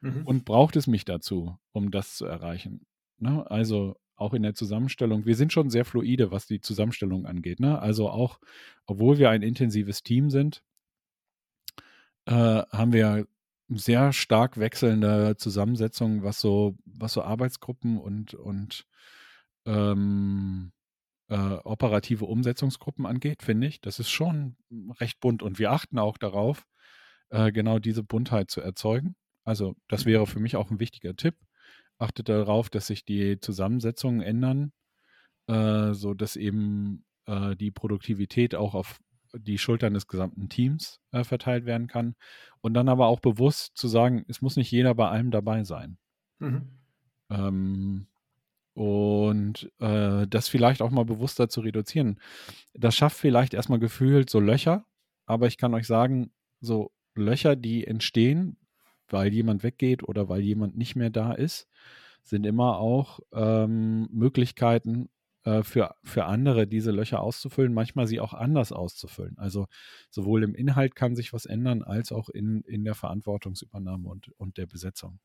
Mhm. 0.00 0.26
Und 0.26 0.44
braucht 0.44 0.76
es 0.76 0.86
mich 0.86 1.04
dazu, 1.04 1.58
um 1.72 1.90
das 1.90 2.16
zu 2.16 2.26
erreichen? 2.26 2.86
Ne? 3.18 3.48
Also 3.50 3.96
auch 4.16 4.32
in 4.32 4.42
der 4.42 4.54
Zusammenstellung. 4.54 5.26
Wir 5.26 5.36
sind 5.36 5.52
schon 5.52 5.68
sehr 5.68 5.84
fluide, 5.84 6.30
was 6.30 6.46
die 6.46 6.60
Zusammenstellung 6.60 7.26
angeht. 7.26 7.60
Ne? 7.60 7.78
Also 7.78 8.08
auch, 8.08 8.40
obwohl 8.86 9.18
wir 9.18 9.30
ein 9.30 9.42
intensives 9.42 10.02
Team 10.02 10.30
sind, 10.30 10.62
äh, 12.24 12.32
haben 12.32 12.92
wir 12.92 13.26
sehr 13.68 14.12
stark 14.12 14.58
wechselnde 14.58 15.36
Zusammensetzungen, 15.36 16.22
was 16.22 16.40
so, 16.40 16.76
was 16.84 17.12
so 17.12 17.22
Arbeitsgruppen 17.22 17.98
und, 17.98 18.34
und 18.34 18.86
ähm, 19.66 20.72
äh, 21.28 21.36
operative 21.64 22.26
Umsetzungsgruppen 22.26 23.06
angeht, 23.06 23.42
finde 23.42 23.66
ich. 23.66 23.80
Das 23.80 23.98
ist 23.98 24.10
schon 24.10 24.56
recht 25.00 25.20
bunt 25.20 25.42
und 25.42 25.58
wir 25.58 25.72
achten 25.72 25.98
auch 25.98 26.18
darauf, 26.18 26.64
äh, 27.30 27.50
genau 27.52 27.78
diese 27.78 28.04
Buntheit 28.04 28.50
zu 28.50 28.60
erzeugen. 28.60 29.16
Also 29.44 29.74
das 29.88 30.04
wäre 30.06 30.26
für 30.26 30.40
mich 30.40 30.56
auch 30.56 30.70
ein 30.70 30.80
wichtiger 30.80 31.16
Tipp 31.16 31.36
achtet 31.98 32.28
darauf, 32.28 32.70
dass 32.70 32.86
sich 32.86 33.04
die 33.04 33.40
Zusammensetzungen 33.40 34.20
ändern, 34.20 34.72
äh, 35.48 35.92
so 35.94 36.14
dass 36.14 36.36
eben 36.36 37.04
äh, 37.26 37.56
die 37.56 37.70
Produktivität 37.70 38.54
auch 38.54 38.74
auf 38.74 38.98
die 39.38 39.58
Schultern 39.58 39.94
des 39.94 40.06
gesamten 40.06 40.48
Teams 40.48 41.00
äh, 41.12 41.24
verteilt 41.24 41.66
werden 41.66 41.86
kann. 41.86 42.14
Und 42.60 42.74
dann 42.74 42.88
aber 42.88 43.06
auch 43.06 43.20
bewusst 43.20 43.76
zu 43.76 43.88
sagen, 43.88 44.24
es 44.28 44.42
muss 44.42 44.56
nicht 44.56 44.70
jeder 44.70 44.94
bei 44.94 45.08
allem 45.08 45.30
dabei 45.30 45.64
sein. 45.64 45.98
Mhm. 46.38 46.68
Ähm, 47.30 48.06
Und 48.74 49.72
äh, 49.78 50.26
das 50.26 50.48
vielleicht 50.48 50.82
auch 50.82 50.90
mal 50.90 51.06
bewusster 51.06 51.48
zu 51.48 51.60
reduzieren. 51.62 52.20
Das 52.74 52.94
schafft 52.94 53.16
vielleicht 53.16 53.54
erstmal 53.54 53.78
gefühlt 53.78 54.28
so 54.28 54.38
Löcher, 54.38 54.84
aber 55.24 55.46
ich 55.46 55.56
kann 55.56 55.72
euch 55.72 55.86
sagen, 55.86 56.30
so 56.60 56.92
Löcher, 57.14 57.56
die 57.56 57.86
entstehen, 57.86 58.58
weil 59.08 59.32
jemand 59.32 59.62
weggeht 59.62 60.02
oder 60.02 60.28
weil 60.28 60.40
jemand 60.40 60.76
nicht 60.76 60.94
mehr 60.94 61.10
da 61.10 61.32
ist, 61.32 61.68
sind 62.22 62.44
immer 62.44 62.78
auch 62.78 63.20
ähm, 63.32 64.08
Möglichkeiten 64.12 65.08
äh, 65.46 65.62
für, 65.62 65.94
für 66.02 66.24
andere, 66.24 66.66
diese 66.66 66.90
Löcher 66.90 67.20
auszufüllen, 67.20 67.72
manchmal 67.72 68.08
sie 68.08 68.18
auch 68.18 68.34
anders 68.34 68.72
auszufüllen. 68.72 69.38
Also 69.38 69.68
sowohl 70.10 70.42
im 70.42 70.56
Inhalt 70.56 70.96
kann 70.96 71.14
sich 71.14 71.32
was 71.32 71.46
ändern, 71.46 71.84
als 71.84 72.10
auch 72.10 72.28
in, 72.28 72.62
in 72.62 72.84
der 72.84 72.96
Verantwortungsübernahme 72.96 74.08
und, 74.08 74.28
und 74.38 74.58
der 74.58 74.66
Besetzung. 74.66 75.20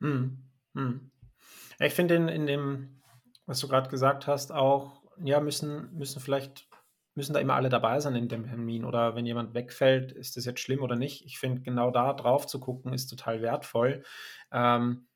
Hm. 0.00 0.38
Hm. 0.74 1.10
Ich 1.80 1.94
finde 1.94 2.14
in, 2.14 2.28
in 2.28 2.46
dem, 2.46 3.02
was 3.46 3.58
du 3.58 3.66
gerade 3.66 3.90
gesagt 3.90 4.28
hast, 4.28 4.52
auch, 4.52 5.02
ja, 5.24 5.40
müssen, 5.40 5.92
müssen 5.96 6.20
vielleicht 6.20 6.68
müssen 7.16 7.32
da 7.32 7.40
immer 7.40 7.54
alle 7.54 7.70
dabei 7.70 7.98
sein 7.98 8.14
in 8.14 8.28
dem 8.28 8.44
Termin 8.44 8.84
oder 8.84 9.16
wenn 9.16 9.26
jemand 9.26 9.54
wegfällt, 9.54 10.12
ist 10.12 10.36
das 10.36 10.44
jetzt 10.44 10.60
schlimm 10.60 10.82
oder 10.82 10.96
nicht? 10.96 11.24
Ich 11.24 11.38
finde, 11.38 11.62
genau 11.62 11.90
da 11.90 12.12
drauf 12.12 12.46
zu 12.46 12.60
gucken, 12.60 12.92
ist 12.92 13.08
total 13.08 13.40
wertvoll. 13.40 14.04
Ähm, 14.52 15.08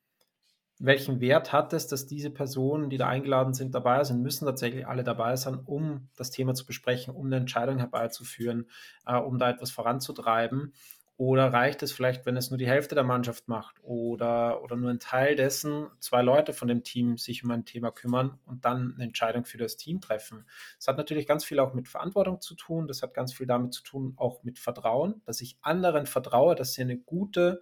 welchen 0.81 1.21
Wert 1.21 1.53
hat 1.53 1.75
es, 1.75 1.87
dass 1.87 2.07
diese 2.07 2.31
Personen, 2.31 2.89
die 2.89 2.97
da 2.97 3.07
eingeladen 3.07 3.53
sind, 3.53 3.75
dabei 3.75 4.03
sind, 4.03 4.23
müssen 4.23 4.47
tatsächlich 4.47 4.87
alle 4.87 5.05
dabei 5.05 5.37
sein, 5.37 5.61
um 5.67 6.09
das 6.17 6.31
Thema 6.31 6.55
zu 6.55 6.65
besprechen, 6.65 7.15
um 7.15 7.27
eine 7.27 7.37
Entscheidung 7.37 7.79
herbeizuführen, 7.79 8.67
äh, 9.07 9.17
um 9.17 9.39
da 9.39 9.51
etwas 9.51 9.71
voranzutreiben. 9.71 10.73
Oder 11.19 11.53
reicht 11.53 11.83
es 11.83 11.93
vielleicht, 11.93 12.25
wenn 12.25 12.39
es 12.39 12.49
nur 12.49 12.57
die 12.57 12.67
Hälfte 12.67 12.95
der 12.95 13.05
Mannschaft 13.05 13.47
macht 13.47 13.77
oder, 13.83 14.63
oder 14.63 14.75
nur 14.77 14.89
ein 14.89 15.01
Teil 15.01 15.37
dessen, 15.37 15.89
zwei 15.99 16.23
Leute 16.23 16.55
von 16.55 16.67
dem 16.67 16.83
Team 16.83 17.19
sich 17.19 17.45
um 17.45 17.51
ein 17.51 17.67
Thema 17.67 17.91
kümmern 17.91 18.39
und 18.47 18.65
dann 18.65 18.95
eine 18.95 19.05
Entscheidung 19.05 19.45
für 19.45 19.59
das 19.59 19.77
Team 19.77 20.01
treffen? 20.01 20.47
Das 20.79 20.89
hat 20.89 20.97
natürlich 20.97 21.27
ganz 21.27 21.45
viel 21.45 21.59
auch 21.59 21.75
mit 21.75 21.89
Verantwortung 21.89 22.41
zu 22.41 22.55
tun. 22.55 22.89
Das 22.89 23.03
hat 23.03 23.13
ganz 23.13 23.35
viel 23.35 23.47
damit 23.47 23.75
zu 23.75 23.83
tun, 23.83 24.15
auch 24.17 24.43
mit 24.45 24.59
Vertrauen, 24.59 25.21
dass 25.27 25.43
ich 25.43 25.59
anderen 25.61 26.07
vertraue, 26.07 26.55
dass 26.55 26.73
sie 26.73 26.81
eine 26.81 26.97
gute 26.97 27.61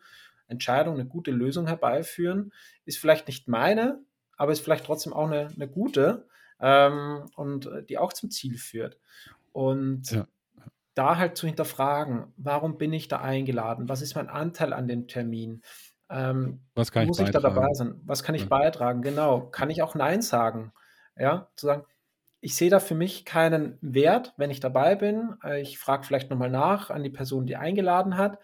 Entscheidung, 0.48 0.94
eine 0.94 1.06
gute 1.06 1.30
Lösung 1.30 1.66
herbeiführen. 1.66 2.52
Ist 2.84 2.98
vielleicht 2.98 3.26
nicht 3.28 3.48
meine, 3.48 4.00
aber 4.36 4.52
ist 4.52 4.60
vielleicht 4.60 4.84
trotzdem 4.84 5.12
auch 5.12 5.26
eine, 5.26 5.48
eine 5.54 5.68
gute 5.68 6.26
ähm, 6.60 7.26
und 7.36 7.70
die 7.88 7.98
auch 7.98 8.12
zum 8.12 8.30
Ziel 8.30 8.58
führt. 8.58 8.98
Und 9.52 10.10
ja 10.10 10.26
da 10.98 11.16
halt 11.16 11.36
zu 11.36 11.46
hinterfragen, 11.46 12.32
warum 12.36 12.76
bin 12.76 12.92
ich 12.92 13.06
da 13.06 13.20
eingeladen? 13.20 13.88
Was 13.88 14.02
ist 14.02 14.16
mein 14.16 14.28
Anteil 14.28 14.72
an 14.72 14.88
dem 14.88 15.06
Termin? 15.06 15.62
Ähm, 16.10 16.60
Was 16.74 16.90
kann 16.90 17.06
muss 17.06 17.20
ich, 17.20 17.26
ich 17.26 17.30
da 17.30 17.38
dabei 17.38 17.72
sein? 17.72 18.00
Was 18.04 18.24
kann 18.24 18.34
ich 18.34 18.42
ja. 18.42 18.48
beitragen? 18.48 19.00
Genau. 19.02 19.42
Kann 19.42 19.70
ich 19.70 19.80
auch 19.80 19.94
Nein 19.94 20.22
sagen? 20.22 20.72
Ja, 21.16 21.50
zu 21.54 21.66
sagen, 21.66 21.84
ich 22.40 22.56
sehe 22.56 22.68
da 22.68 22.80
für 22.80 22.96
mich 22.96 23.24
keinen 23.24 23.78
Wert, 23.80 24.34
wenn 24.38 24.50
ich 24.50 24.58
dabei 24.58 24.96
bin. 24.96 25.36
Äh, 25.44 25.60
ich 25.60 25.78
frage 25.78 26.04
vielleicht 26.04 26.30
nochmal 26.30 26.50
nach 26.50 26.90
an 26.90 27.04
die 27.04 27.10
Person, 27.10 27.46
die 27.46 27.54
eingeladen 27.54 28.16
hat. 28.16 28.40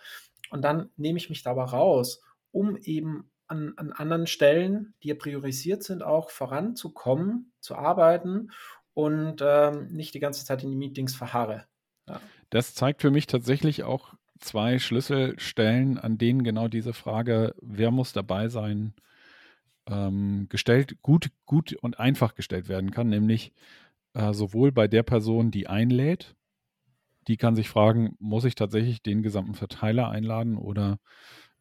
Und 0.51 0.63
dann 0.63 0.91
nehme 0.97 1.19
ich 1.19 1.29
mich 1.29 1.43
da 1.43 1.51
aber 1.51 1.65
raus, 1.65 2.23
um 2.51 2.77
eben 2.77 3.31
an, 3.47 3.75
an 3.77 3.93
anderen 3.93 4.27
Stellen, 4.27 4.95
die 5.03 5.09
ja 5.09 5.15
priorisiert 5.15 5.83
sind, 5.83 6.03
auch 6.03 6.31
voranzukommen, 6.31 7.53
zu 7.61 7.77
arbeiten 7.77 8.51
und 8.95 9.43
ähm, 9.43 9.89
nicht 9.93 10.15
die 10.15 10.21
ganze 10.21 10.45
Zeit 10.45 10.63
in 10.63 10.71
die 10.71 10.77
Meetings 10.77 11.15
verharre. 11.15 11.67
Ja. 12.09 12.21
Das 12.51 12.75
zeigt 12.75 13.03
für 13.03 13.11
mich 13.11 13.27
tatsächlich 13.27 13.83
auch 13.83 14.15
zwei 14.39 14.79
Schlüsselstellen, 14.79 15.99
an 15.99 16.19
denen 16.19 16.45
genau 16.45 16.69
diese 16.69 16.93
Frage, 16.93 17.55
wer 17.61 17.91
muss 17.91 18.13
dabei 18.13 18.49
sein, 18.49 18.95
ähm, 19.87 20.47
gestellt, 20.49 20.97
gut, 21.03 21.29
gut 21.45 21.75
und 21.75 21.99
einfach 21.99 22.35
gestellt 22.35 22.69
werden 22.69 22.91
kann, 22.91 23.09
nämlich 23.09 23.53
äh, 24.15 24.33
sowohl 24.33 24.73
bei 24.73 24.89
der 24.89 25.03
Person, 25.03 25.51
die 25.51 25.67
einlädt, 25.67 26.35
die 27.29 27.37
kann 27.37 27.57
sich 27.57 27.69
fragen, 27.69 28.17
muss 28.19 28.45
ich 28.45 28.55
tatsächlich 28.55 29.03
den 29.03 29.23
gesamten 29.23 29.55
Verteiler 29.55 30.09
einladen 30.11 30.57
oder 30.57 30.99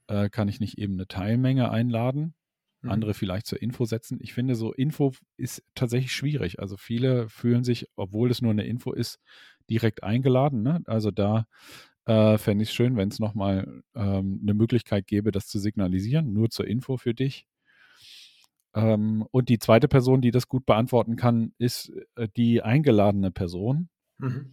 äh, 0.07 0.29
kann 0.29 0.47
ich 0.47 0.59
nicht 0.59 0.77
eben 0.77 0.93
eine 0.93 1.07
Teilmenge 1.07 1.71
einladen? 1.71 2.35
Mhm. 2.81 2.91
Andere 2.91 3.13
vielleicht 3.13 3.45
zur 3.47 3.61
Info 3.61 3.85
setzen. 3.85 4.19
Ich 4.21 4.33
finde, 4.33 4.55
so 4.55 4.73
Info 4.73 5.13
ist 5.37 5.63
tatsächlich 5.75 6.13
schwierig. 6.13 6.59
Also 6.59 6.77
viele 6.77 7.29
fühlen 7.29 7.63
sich, 7.63 7.87
obwohl 7.95 8.29
es 8.29 8.41
nur 8.41 8.51
eine 8.51 8.65
Info 8.65 8.91
ist, 8.91 9.19
direkt 9.69 10.03
eingeladen. 10.03 10.61
Ne? 10.61 10.81
Also 10.85 11.11
da 11.11 11.47
äh, 12.05 12.37
fände 12.37 12.63
ich 12.63 12.69
es 12.69 12.75
schön, 12.75 12.97
wenn 12.97 13.09
es 13.09 13.19
nochmal 13.19 13.83
ähm, 13.95 14.39
eine 14.41 14.53
Möglichkeit 14.53 15.07
gäbe, 15.07 15.31
das 15.31 15.47
zu 15.47 15.59
signalisieren, 15.59 16.33
nur 16.33 16.49
zur 16.49 16.67
Info 16.67 16.97
für 16.97 17.13
dich. 17.13 17.47
Ähm, 18.75 19.25
und 19.31 19.49
die 19.49 19.59
zweite 19.59 19.87
Person, 19.87 20.21
die 20.21 20.31
das 20.31 20.47
gut 20.47 20.65
beantworten 20.65 21.15
kann, 21.15 21.53
ist 21.57 21.93
äh, 22.15 22.27
die 22.35 22.61
eingeladene 22.61 23.31
Person, 23.31 23.89
mhm. 24.17 24.51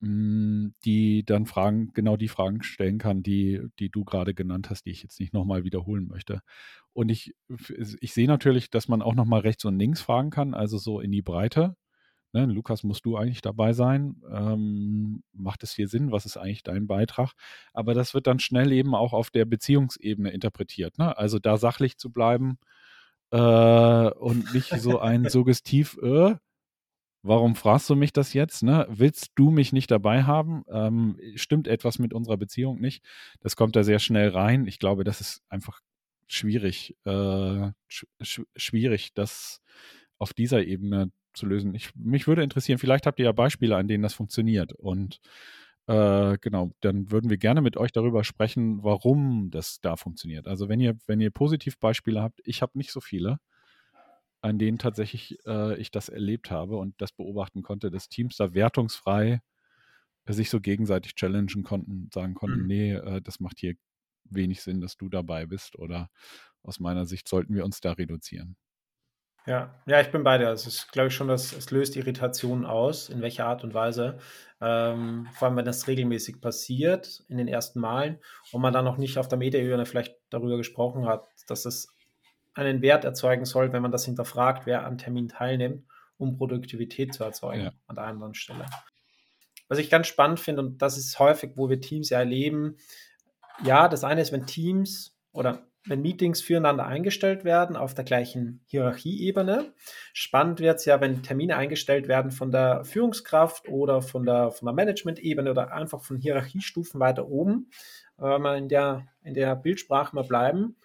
Mh, 0.00 0.08
mm, 0.08 0.74
die 0.84 1.24
dann 1.24 1.46
Fragen, 1.46 1.92
genau 1.94 2.16
die 2.16 2.28
Fragen 2.28 2.62
stellen 2.62 2.98
kann, 2.98 3.22
die, 3.22 3.62
die 3.78 3.90
du 3.90 4.04
gerade 4.04 4.34
genannt 4.34 4.70
hast, 4.70 4.86
die 4.86 4.90
ich 4.90 5.02
jetzt 5.02 5.20
nicht 5.20 5.32
nochmal 5.32 5.64
wiederholen 5.64 6.06
möchte. 6.08 6.40
Und 6.92 7.10
ich, 7.10 7.34
ich 8.00 8.14
sehe 8.14 8.28
natürlich, 8.28 8.70
dass 8.70 8.88
man 8.88 9.02
auch 9.02 9.14
nochmal 9.14 9.40
rechts 9.40 9.64
und 9.64 9.78
links 9.78 10.00
fragen 10.02 10.30
kann, 10.30 10.54
also 10.54 10.78
so 10.78 11.00
in 11.00 11.12
die 11.12 11.22
Breite. 11.22 11.76
Ne, 12.32 12.44
Lukas, 12.46 12.82
musst 12.84 13.06
du 13.06 13.16
eigentlich 13.16 13.40
dabei 13.40 13.72
sein? 13.72 14.22
Ähm, 14.30 15.22
macht 15.32 15.62
es 15.62 15.72
hier 15.72 15.88
Sinn? 15.88 16.12
Was 16.12 16.26
ist 16.26 16.36
eigentlich 16.36 16.62
dein 16.62 16.86
Beitrag? 16.86 17.32
Aber 17.72 17.94
das 17.94 18.12
wird 18.14 18.26
dann 18.26 18.40
schnell 18.40 18.72
eben 18.72 18.94
auch 18.94 19.12
auf 19.12 19.30
der 19.30 19.46
Beziehungsebene 19.46 20.30
interpretiert. 20.30 20.98
Ne? 20.98 21.16
Also 21.16 21.38
da 21.38 21.56
sachlich 21.56 21.96
zu 21.96 22.10
bleiben 22.12 22.58
äh, 23.30 24.10
und 24.10 24.52
nicht 24.52 24.68
so 24.80 24.98
ein 24.98 25.24
Suggestiv, 25.30 25.96
äh, 26.02 26.34
warum 27.26 27.56
fragst 27.56 27.88
du 27.90 27.96
mich 27.96 28.12
das 28.12 28.32
jetzt? 28.32 28.62
Ne? 28.62 28.86
Willst 28.88 29.32
du 29.34 29.50
mich 29.50 29.72
nicht 29.72 29.90
dabei 29.90 30.24
haben? 30.24 30.64
Ähm, 30.70 31.18
stimmt 31.34 31.68
etwas 31.68 31.98
mit 31.98 32.12
unserer 32.14 32.36
Beziehung 32.36 32.80
nicht? 32.80 33.04
Das 33.40 33.56
kommt 33.56 33.76
da 33.76 33.82
sehr 33.84 33.98
schnell 33.98 34.30
rein. 34.30 34.66
Ich 34.66 34.78
glaube, 34.78 35.04
das 35.04 35.20
ist 35.20 35.42
einfach 35.48 35.80
schwierig, 36.26 36.96
äh, 37.04 37.70
sch 37.88 38.06
schwierig, 38.56 39.14
das 39.14 39.60
auf 40.18 40.32
dieser 40.32 40.64
Ebene 40.64 41.10
zu 41.34 41.46
lösen. 41.46 41.74
Ich, 41.74 41.94
mich 41.94 42.26
würde 42.26 42.42
interessieren, 42.42 42.78
vielleicht 42.78 43.06
habt 43.06 43.18
ihr 43.18 43.26
ja 43.26 43.32
Beispiele, 43.32 43.76
an 43.76 43.88
denen 43.88 44.02
das 44.02 44.14
funktioniert. 44.14 44.72
Und 44.72 45.20
äh, 45.86 46.38
genau, 46.40 46.72
dann 46.80 47.10
würden 47.12 47.30
wir 47.30 47.36
gerne 47.36 47.60
mit 47.62 47.76
euch 47.76 47.92
darüber 47.92 48.24
sprechen, 48.24 48.82
warum 48.82 49.50
das 49.50 49.80
da 49.80 49.96
funktioniert. 49.96 50.48
Also 50.48 50.68
wenn 50.68 50.80
ihr, 50.80 50.96
wenn 51.06 51.20
ihr 51.20 51.30
Positivbeispiele 51.30 52.22
habt, 52.22 52.40
ich 52.44 52.62
habe 52.62 52.76
nicht 52.78 52.90
so 52.90 53.00
viele, 53.00 53.38
an 54.40 54.58
denen 54.58 54.78
tatsächlich 54.78 55.38
äh, 55.46 55.76
ich 55.78 55.90
das 55.90 56.08
erlebt 56.08 56.50
habe 56.50 56.76
und 56.76 57.00
das 57.00 57.12
beobachten 57.12 57.62
konnte, 57.62 57.90
dass 57.90 58.08
Teams 58.08 58.36
da 58.36 58.54
wertungsfrei 58.54 59.40
sich 60.28 60.50
so 60.50 60.60
gegenseitig 60.60 61.14
challengen 61.14 61.62
konnten, 61.62 62.08
sagen 62.12 62.34
konnten, 62.34 62.62
mhm. 62.62 62.66
nee, 62.66 62.92
äh, 62.94 63.20
das 63.22 63.40
macht 63.40 63.58
hier 63.58 63.74
wenig 64.24 64.62
Sinn, 64.62 64.80
dass 64.80 64.96
du 64.96 65.08
dabei 65.08 65.46
bist 65.46 65.78
oder 65.78 66.10
aus 66.62 66.80
meiner 66.80 67.06
Sicht 67.06 67.28
sollten 67.28 67.54
wir 67.54 67.64
uns 67.64 67.80
da 67.80 67.92
reduzieren. 67.92 68.56
Ja, 69.46 69.80
ja, 69.86 70.00
ich 70.00 70.10
bin 70.10 70.24
bei 70.24 70.38
dir. 70.38 70.48
Es 70.48 70.66
ist, 70.66 70.90
glaube 70.90 71.06
ich, 71.06 71.14
schon, 71.14 71.28
dass 71.28 71.52
es 71.52 71.70
löst 71.70 71.94
Irritationen 71.94 72.64
aus, 72.64 73.08
in 73.08 73.22
welcher 73.22 73.46
Art 73.46 73.62
und 73.62 73.74
Weise. 73.74 74.18
Ähm, 74.60 75.28
vor 75.34 75.46
allem, 75.46 75.56
wenn 75.56 75.64
das 75.64 75.86
regelmäßig 75.86 76.40
passiert 76.40 77.24
in 77.28 77.38
den 77.38 77.46
ersten 77.46 77.78
Malen 77.78 78.18
und 78.50 78.60
man 78.60 78.72
dann 78.72 78.84
noch 78.84 78.96
nicht 78.96 79.18
auf 79.18 79.28
der 79.28 79.38
Metaebene 79.38 79.86
vielleicht 79.86 80.16
darüber 80.30 80.56
gesprochen 80.56 81.06
hat, 81.06 81.28
dass 81.46 81.64
es 81.64 81.94
einen 82.56 82.82
Wert 82.82 83.04
erzeugen 83.04 83.44
soll, 83.44 83.72
wenn 83.72 83.82
man 83.82 83.92
das 83.92 84.04
hinterfragt, 84.04 84.66
wer 84.66 84.86
an 84.86 84.98
Termin 84.98 85.28
teilnimmt, 85.28 85.84
um 86.16 86.36
Produktivität 86.36 87.14
zu 87.14 87.24
erzeugen 87.24 87.64
ja. 87.64 87.72
an 87.86 87.96
der 87.96 88.04
anderen 88.04 88.34
Stelle. 88.34 88.66
Was 89.68 89.78
ich 89.78 89.90
ganz 89.90 90.06
spannend 90.06 90.40
finde, 90.40 90.62
und 90.62 90.82
das 90.82 90.96
ist 90.96 91.18
häufig, 91.18 91.52
wo 91.56 91.68
wir 91.68 91.80
Teams 91.80 92.10
ja 92.10 92.18
erleben, 92.18 92.76
ja, 93.64 93.88
das 93.88 94.04
eine 94.04 94.20
ist, 94.20 94.32
wenn 94.32 94.46
Teams 94.46 95.16
oder 95.32 95.66
wenn 95.88 96.02
Meetings 96.02 96.40
füreinander 96.40 96.86
eingestellt 96.86 97.44
werden 97.44 97.76
auf 97.76 97.94
der 97.94 98.04
gleichen 98.04 98.60
Hierarchieebene. 98.66 99.72
Spannend 100.12 100.60
wird 100.60 100.78
es 100.78 100.84
ja, 100.84 101.00
wenn 101.00 101.22
Termine 101.22 101.56
eingestellt 101.56 102.08
werden 102.08 102.32
von 102.32 102.50
der 102.50 102.84
Führungskraft 102.84 103.68
oder 103.68 104.02
von 104.02 104.24
der, 104.24 104.50
von 104.50 104.66
der 104.66 104.74
Management-Ebene 104.74 105.50
oder 105.50 105.72
einfach 105.72 106.02
von 106.02 106.18
Hierarchiestufen 106.18 107.00
weiter 107.00 107.28
oben, 107.28 107.70
wenn 108.16 108.42
wir 108.42 108.56
in 108.56 108.68
der, 108.68 109.06
in 109.22 109.34
der 109.34 109.54
Bildsprache 109.54 110.14
mal 110.14 110.24
bleiben. 110.24 110.76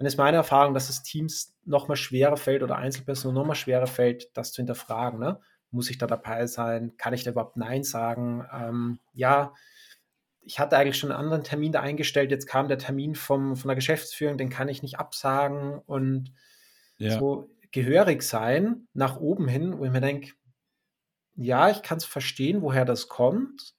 Dann 0.00 0.06
ist 0.06 0.16
meine 0.16 0.38
Erfahrung, 0.38 0.72
dass 0.72 0.88
es 0.88 1.02
Teams 1.02 1.58
noch 1.66 1.86
mal 1.86 1.94
schwerer 1.94 2.38
fällt 2.38 2.62
oder 2.62 2.76
Einzelpersonen 2.76 3.34
noch 3.34 3.46
mal 3.46 3.54
schwerer 3.54 3.86
fällt, 3.86 4.34
das 4.34 4.50
zu 4.50 4.62
hinterfragen. 4.62 5.20
Ne? 5.20 5.38
Muss 5.72 5.90
ich 5.90 5.98
da 5.98 6.06
dabei 6.06 6.46
sein? 6.46 6.94
Kann 6.96 7.12
ich 7.12 7.22
da 7.22 7.32
überhaupt 7.32 7.58
Nein 7.58 7.82
sagen? 7.82 8.46
Ähm, 8.50 8.98
ja, 9.12 9.52
ich 10.40 10.58
hatte 10.58 10.78
eigentlich 10.78 10.96
schon 10.96 11.12
einen 11.12 11.20
anderen 11.20 11.44
Termin 11.44 11.72
da 11.72 11.82
eingestellt, 11.82 12.30
jetzt 12.30 12.46
kam 12.46 12.68
der 12.68 12.78
Termin 12.78 13.14
vom, 13.14 13.56
von 13.56 13.68
der 13.68 13.74
Geschäftsführung, 13.74 14.38
den 14.38 14.48
kann 14.48 14.70
ich 14.70 14.82
nicht 14.82 14.98
absagen 14.98 15.78
und 15.80 16.32
ja. 16.96 17.18
so 17.18 17.50
gehörig 17.70 18.22
sein 18.22 18.88
nach 18.94 19.18
oben 19.18 19.48
hin, 19.48 19.78
wo 19.78 19.84
ich 19.84 19.90
mir 19.90 20.00
denke, 20.00 20.32
ja, 21.36 21.68
ich 21.68 21.82
kann 21.82 21.98
es 21.98 22.06
verstehen, 22.06 22.62
woher 22.62 22.86
das 22.86 23.08
kommt 23.08 23.74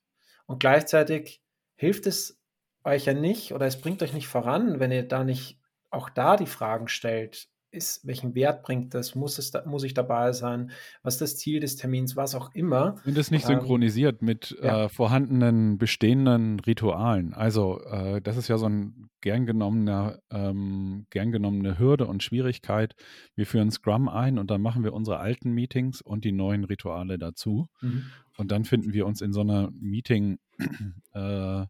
und 0.46 0.60
gleichzeitig 0.60 1.42
hilft 1.74 2.06
es 2.06 2.40
euch 2.84 3.06
ja 3.06 3.16
nicht 3.16 3.54
oder 3.54 3.66
es 3.66 3.82
bringt 3.82 4.04
euch 4.04 4.14
nicht 4.14 4.28
voran, 4.28 4.80
wenn 4.80 4.92
ihr 4.92 5.08
da 5.08 5.24
nicht 5.24 5.58
auch 5.92 6.10
da 6.10 6.38
die 6.38 6.48
Fragen 6.48 6.88
stellt. 6.88 7.48
ist, 7.74 8.06
welchen 8.06 8.36
Wert 8.36 8.64
bringt 8.64 8.94
das, 8.94 9.16
muss, 9.16 9.38
es 9.38 9.52
da, 9.52 9.64
muss 9.66 9.86
ich 9.86 9.94
dabei 9.94 10.34
sein, 10.34 10.72
was 11.04 11.16
ist 11.16 11.22
das 11.22 11.38
Ziel 11.38 11.62
des 11.62 11.78
Termins, 11.78 12.18
was 12.18 12.36
auch 12.36 12.54
immer. 12.54 12.96
Und 13.06 13.18
es 13.18 13.32
nicht 13.32 13.48
ähm, 13.50 13.60
synchronisiert 13.60 14.22
mit 14.22 14.58
ja. 14.62 14.86
äh, 14.86 14.90
vorhandenen, 14.90 15.78
bestehenden 15.78 16.60
Ritualen. 16.60 17.34
Also 17.34 17.82
äh, 17.84 18.22
das 18.22 18.36
ist 18.36 18.50
ja 18.50 18.58
so 18.58 18.68
ein 18.68 19.10
gern 19.22 19.46
genommener, 19.46 20.20
ähm, 20.32 21.06
gern 21.12 21.32
genommene 21.32 21.80
Hürde 21.80 22.08
und 22.08 22.24
Schwierigkeit. 22.24 22.94
Wir 23.36 23.46
führen 23.46 23.72
Scrum 23.72 24.10
ein 24.10 24.38
und 24.38 24.52
dann 24.52 24.62
machen 24.62 24.84
wir 24.84 24.92
unsere 24.92 25.20
alten 25.20 25.54
Meetings 25.54 26.02
und 26.02 26.26
die 26.26 26.34
neuen 26.34 26.66
Rituale 26.66 27.18
dazu. 27.18 27.68
Mhm. 27.80 28.04
Und 28.36 28.52
dann 28.52 28.66
finden 28.66 28.92
wir 28.92 29.06
uns 29.06 29.22
in 29.22 29.32
so 29.32 29.42
einer 29.42 29.72
Meeting, 29.80 30.40
äh, 31.14 31.66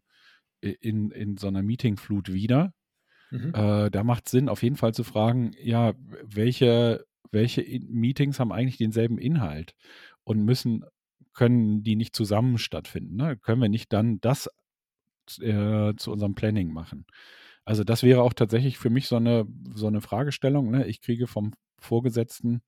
in, 0.60 1.12
in 1.12 1.36
so 1.36 1.46
einer 1.46 1.62
Meetingflut 1.62 2.32
wieder 2.32 2.72
Mhm. 3.32 3.52
Äh, 3.54 3.90
da 3.90 4.04
macht 4.04 4.26
es 4.26 4.32
Sinn, 4.32 4.48
auf 4.50 4.62
jeden 4.62 4.76
Fall 4.76 4.92
zu 4.92 5.04
fragen, 5.04 5.52
ja, 5.58 5.94
welche, 6.22 7.04
welche 7.30 7.62
Meetings 7.88 8.38
haben 8.38 8.52
eigentlich 8.52 8.76
denselben 8.76 9.18
Inhalt 9.18 9.74
und 10.24 10.44
müssen, 10.44 10.84
können 11.32 11.82
die 11.82 11.96
nicht 11.96 12.14
zusammen 12.14 12.58
stattfinden? 12.58 13.16
Ne? 13.16 13.38
Können 13.38 13.62
wir 13.62 13.70
nicht 13.70 13.90
dann 13.92 14.20
das 14.20 14.50
äh, 15.40 15.94
zu 15.96 16.12
unserem 16.12 16.34
Planning 16.34 16.72
machen? 16.72 17.06
Also 17.64 17.84
das 17.84 18.02
wäre 18.02 18.22
auch 18.22 18.34
tatsächlich 18.34 18.76
für 18.76 18.90
mich 18.90 19.08
so 19.08 19.16
eine, 19.16 19.46
so 19.74 19.86
eine 19.86 20.02
Fragestellung. 20.02 20.70
Ne? 20.70 20.86
Ich 20.86 21.00
kriege 21.00 21.26
vom 21.26 21.54
Vorgesetzten 21.78 22.60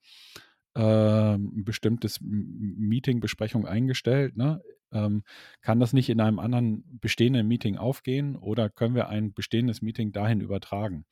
äh, 0.75 1.35
ein 1.35 1.65
bestimmtes 1.65 2.21
Meeting, 2.23 3.21
Besprechung 3.21 3.67
eingestellt. 3.67 4.37
Ne? 4.39 4.63
Ähm, 4.95 5.25
kann 5.61 5.81
das 5.81 5.93
nicht 5.93 6.09
in 6.09 6.21
einem 6.21 6.39
anderen 6.39 6.99
bestehenden 7.01 7.47
Meeting 7.47 7.77
aufgehen 7.77 8.37
oder 8.37 8.71
können 8.71 8.95
wir 8.95 9.09
ein 9.09 9.35
bestehendes 9.35 9.83
Meeting 9.83 10.13
dahin 10.13 10.41
übertragen? 10.41 11.05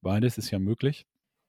Beides 0.00 0.38
ist 0.38 0.50
ja 0.50 0.58
möglich. 0.58 1.06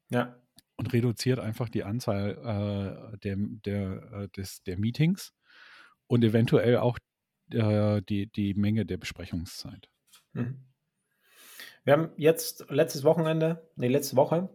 Ja. 0.09 0.35
Und 0.77 0.91
reduziert 0.91 1.39
einfach 1.39 1.69
die 1.69 1.83
Anzahl 1.83 3.11
äh, 3.13 3.17
der, 3.19 3.37
der, 3.37 4.11
äh, 4.11 4.29
des, 4.29 4.63
der 4.63 4.77
Meetings 4.77 5.33
und 6.07 6.23
eventuell 6.23 6.77
auch 6.77 6.97
äh, 7.51 8.01
die, 8.01 8.27
die 8.27 8.53
Menge 8.55 8.85
der 8.85 8.97
Besprechungszeit. 8.97 9.89
Mhm. 10.33 10.65
Wir 11.83 11.93
haben 11.93 12.09
jetzt 12.17 12.65
letztes 12.69 13.03
Wochenende, 13.03 13.69
nee, 13.75 13.87
letzte 13.87 14.15
Woche 14.15 14.49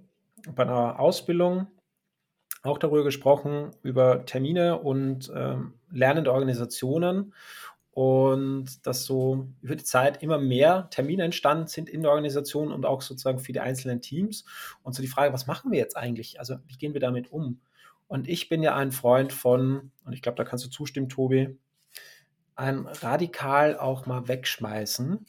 bei 0.55 0.65
einer 0.65 0.99
Ausbildung 0.99 1.69
auch 2.63 2.79
darüber 2.79 3.05
gesprochen, 3.05 3.71
über 3.83 4.25
Termine 4.27 4.79
und 4.79 5.33
ähm, 5.35 5.75
lernende 5.91 6.33
Organisationen 6.33 7.33
und 7.93 8.87
dass 8.87 9.05
so 9.05 9.49
über 9.63 9.77
die 9.77 9.85
Zeit 9.85 10.23
immer 10.23 10.39
mehr 10.39 10.89
Termine 10.91 11.25
entstanden 11.25 11.67
sind 11.67 11.89
in 11.89 12.03
der 12.03 12.11
Organisation 12.11 12.73
und 12.73 12.87
auch 12.87 13.03
sozusagen 13.03 13.39
für 13.39 13.53
die 13.53 13.61
einzelnen 13.61 14.01
Teams. 14.01 14.45
Und 14.83 14.95
so 14.95 15.03
die 15.03 15.09
Frage, 15.09 15.33
was 15.33 15.47
machen 15.47 15.73
wir 15.73 15.79
jetzt 15.79 15.97
eigentlich? 15.97 16.39
Also 16.39 16.57
wie 16.67 16.77
gehen 16.77 16.93
wir 16.93 17.01
damit 17.01 17.33
um? 17.33 17.61
Und 18.07 18.29
ich 18.29 18.49
bin 18.49 18.63
ja 18.63 18.77
ein 18.77 18.93
Freund 18.93 19.33
von, 19.33 19.91
und 20.05 20.13
ich 20.13 20.23
glaube, 20.23 20.37
da 20.37 20.45
kannst 20.45 20.65
du 20.65 20.71
zustimmen, 20.71 21.09
Tobi, 21.09 21.59
ein 22.57 22.87
radikal 22.87 23.79
auch 23.79 24.07
mal 24.07 24.29
wegschmeißen 24.29 25.27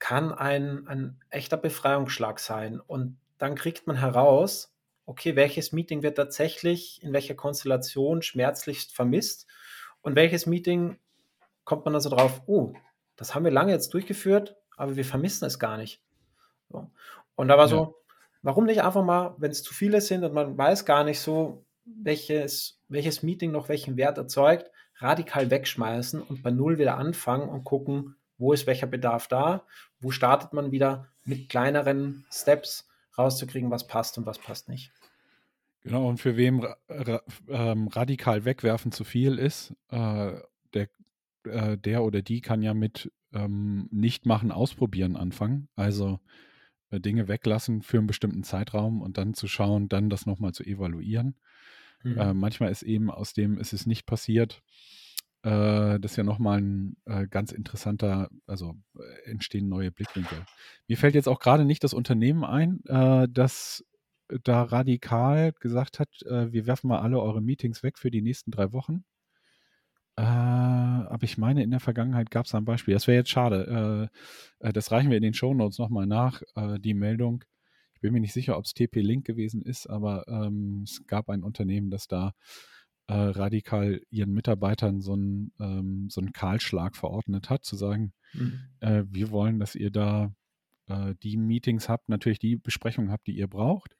kann 0.00 0.32
ein, 0.32 0.88
ein 0.88 1.20
echter 1.28 1.56
Befreiungsschlag 1.56 2.40
sein. 2.40 2.80
Und 2.80 3.18
dann 3.38 3.54
kriegt 3.54 3.86
man 3.86 3.96
heraus, 3.96 4.74
okay, 5.10 5.34
welches 5.34 5.72
Meeting 5.72 6.04
wird 6.04 6.16
tatsächlich 6.16 7.02
in 7.02 7.12
welcher 7.12 7.34
Konstellation 7.34 8.22
schmerzlichst 8.22 8.94
vermisst 8.94 9.48
und 10.02 10.14
welches 10.14 10.46
Meeting 10.46 11.00
kommt 11.64 11.84
man 11.84 11.96
also 11.96 12.10
drauf, 12.10 12.42
oh, 12.46 12.74
das 13.16 13.34
haben 13.34 13.44
wir 13.44 13.50
lange 13.50 13.72
jetzt 13.72 13.92
durchgeführt, 13.92 14.56
aber 14.76 14.94
wir 14.94 15.04
vermissen 15.04 15.46
es 15.46 15.58
gar 15.58 15.78
nicht. 15.78 16.00
So. 16.68 16.92
Und 17.34 17.48
da 17.48 17.58
war 17.58 17.64
ja. 17.64 17.70
so, 17.70 17.96
warum 18.42 18.66
nicht 18.66 18.84
einfach 18.84 19.02
mal, 19.02 19.34
wenn 19.38 19.50
es 19.50 19.64
zu 19.64 19.74
viele 19.74 20.00
sind 20.00 20.22
und 20.22 20.32
man 20.32 20.56
weiß 20.56 20.84
gar 20.84 21.02
nicht 21.02 21.18
so, 21.18 21.64
welches, 21.84 22.80
welches 22.86 23.24
Meeting 23.24 23.50
noch 23.50 23.68
welchen 23.68 23.96
Wert 23.96 24.16
erzeugt, 24.16 24.70
radikal 24.98 25.50
wegschmeißen 25.50 26.22
und 26.22 26.44
bei 26.44 26.52
Null 26.52 26.78
wieder 26.78 26.96
anfangen 26.96 27.48
und 27.48 27.64
gucken, 27.64 28.14
wo 28.38 28.52
ist 28.52 28.68
welcher 28.68 28.86
Bedarf 28.86 29.26
da, 29.26 29.66
wo 29.98 30.12
startet 30.12 30.52
man 30.52 30.70
wieder 30.70 31.08
mit 31.24 31.48
kleineren 31.48 32.24
Steps 32.30 32.88
rauszukriegen, 33.18 33.72
was 33.72 33.88
passt 33.88 34.16
und 34.16 34.24
was 34.24 34.38
passt 34.38 34.68
nicht. 34.68 34.92
Genau, 35.82 36.08
und 36.08 36.18
für 36.18 36.36
wem 36.36 36.60
ra 36.88 37.22
ähm, 37.48 37.88
radikal 37.88 38.44
wegwerfen 38.44 38.92
zu 38.92 39.04
viel 39.04 39.38
ist, 39.38 39.74
äh, 39.88 40.32
der, 40.74 40.88
äh, 41.44 41.78
der 41.78 42.02
oder 42.02 42.20
die 42.22 42.40
kann 42.42 42.62
ja 42.62 42.74
mit 42.74 43.10
ähm, 43.32 43.88
nicht 43.90 44.26
machen, 44.26 44.52
ausprobieren 44.52 45.16
anfangen. 45.16 45.68
Also 45.76 46.20
äh, 46.90 47.00
Dinge 47.00 47.28
weglassen 47.28 47.82
für 47.82 47.98
einen 47.98 48.06
bestimmten 48.06 48.42
Zeitraum 48.42 49.00
und 49.00 49.16
dann 49.16 49.34
zu 49.34 49.48
schauen, 49.48 49.88
dann 49.88 50.10
das 50.10 50.26
nochmal 50.26 50.52
zu 50.52 50.64
evaluieren. 50.64 51.36
Mhm. 52.02 52.18
Äh, 52.18 52.34
manchmal 52.34 52.70
ist 52.70 52.82
eben 52.82 53.10
aus 53.10 53.32
dem, 53.32 53.58
ist 53.58 53.72
es 53.72 53.86
nicht 53.86 54.06
passiert. 54.06 54.62
Äh, 55.42 55.98
das 55.98 56.12
ist 56.12 56.16
ja 56.16 56.24
nochmal 56.24 56.60
ein 56.60 56.96
äh, 57.06 57.26
ganz 57.26 57.52
interessanter, 57.52 58.28
also 58.46 58.74
entstehen 59.24 59.68
neue 59.68 59.90
Blickwinkel. 59.90 60.44
Mir 60.88 60.98
fällt 60.98 61.14
jetzt 61.14 61.28
auch 61.28 61.40
gerade 61.40 61.64
nicht 61.64 61.84
das 61.84 61.94
Unternehmen 61.94 62.44
ein, 62.44 62.80
das 63.32 63.84
da 64.44 64.62
radikal 64.62 65.52
gesagt 65.60 65.98
hat, 65.98 66.08
äh, 66.22 66.52
wir 66.52 66.66
werfen 66.66 66.88
mal 66.88 67.00
alle 67.00 67.20
eure 67.20 67.40
Meetings 67.40 67.82
weg 67.82 67.98
für 67.98 68.10
die 68.10 68.22
nächsten 68.22 68.50
drei 68.50 68.72
Wochen. 68.72 69.04
Äh, 70.16 70.22
aber 70.22 71.24
ich 71.24 71.38
meine, 71.38 71.62
in 71.62 71.70
der 71.70 71.80
Vergangenheit 71.80 72.30
gab 72.30 72.46
es 72.46 72.54
ein 72.54 72.64
Beispiel. 72.64 72.94
Das 72.94 73.06
wäre 73.06 73.18
jetzt 73.18 73.30
schade. 73.30 74.10
Äh, 74.60 74.68
äh, 74.68 74.72
das 74.72 74.90
reichen 74.92 75.10
wir 75.10 75.16
in 75.16 75.22
den 75.22 75.34
Shownotes 75.34 75.78
nochmal 75.78 76.06
nach, 76.06 76.42
äh, 76.56 76.78
die 76.78 76.94
Meldung. 76.94 77.44
Ich 77.94 78.00
bin 78.00 78.12
mir 78.12 78.20
nicht 78.20 78.32
sicher, 78.32 78.56
ob 78.56 78.64
es 78.64 78.74
TP-Link 78.74 79.26
gewesen 79.26 79.62
ist, 79.62 79.86
aber 79.86 80.26
ähm, 80.28 80.82
es 80.84 81.06
gab 81.06 81.28
ein 81.28 81.42
Unternehmen, 81.42 81.90
das 81.90 82.06
da 82.06 82.32
äh, 83.06 83.14
radikal 83.14 84.00
ihren 84.10 84.32
Mitarbeitern 84.32 85.00
so 85.00 85.14
einen, 85.14 85.52
ähm, 85.58 86.08
so 86.10 86.20
einen 86.20 86.32
Kahlschlag 86.32 86.96
verordnet 86.96 87.50
hat, 87.50 87.64
zu 87.64 87.76
sagen, 87.76 88.12
mhm. 88.32 88.60
wir 88.80 89.30
wollen, 89.30 89.58
dass 89.58 89.74
ihr 89.74 89.90
da 89.90 90.32
die 91.22 91.36
Meetings 91.36 91.88
habt, 91.88 92.08
natürlich 92.08 92.40
die 92.40 92.56
Besprechungen 92.56 93.12
habt, 93.12 93.28
die 93.28 93.36
ihr 93.36 93.46
braucht 93.46 93.94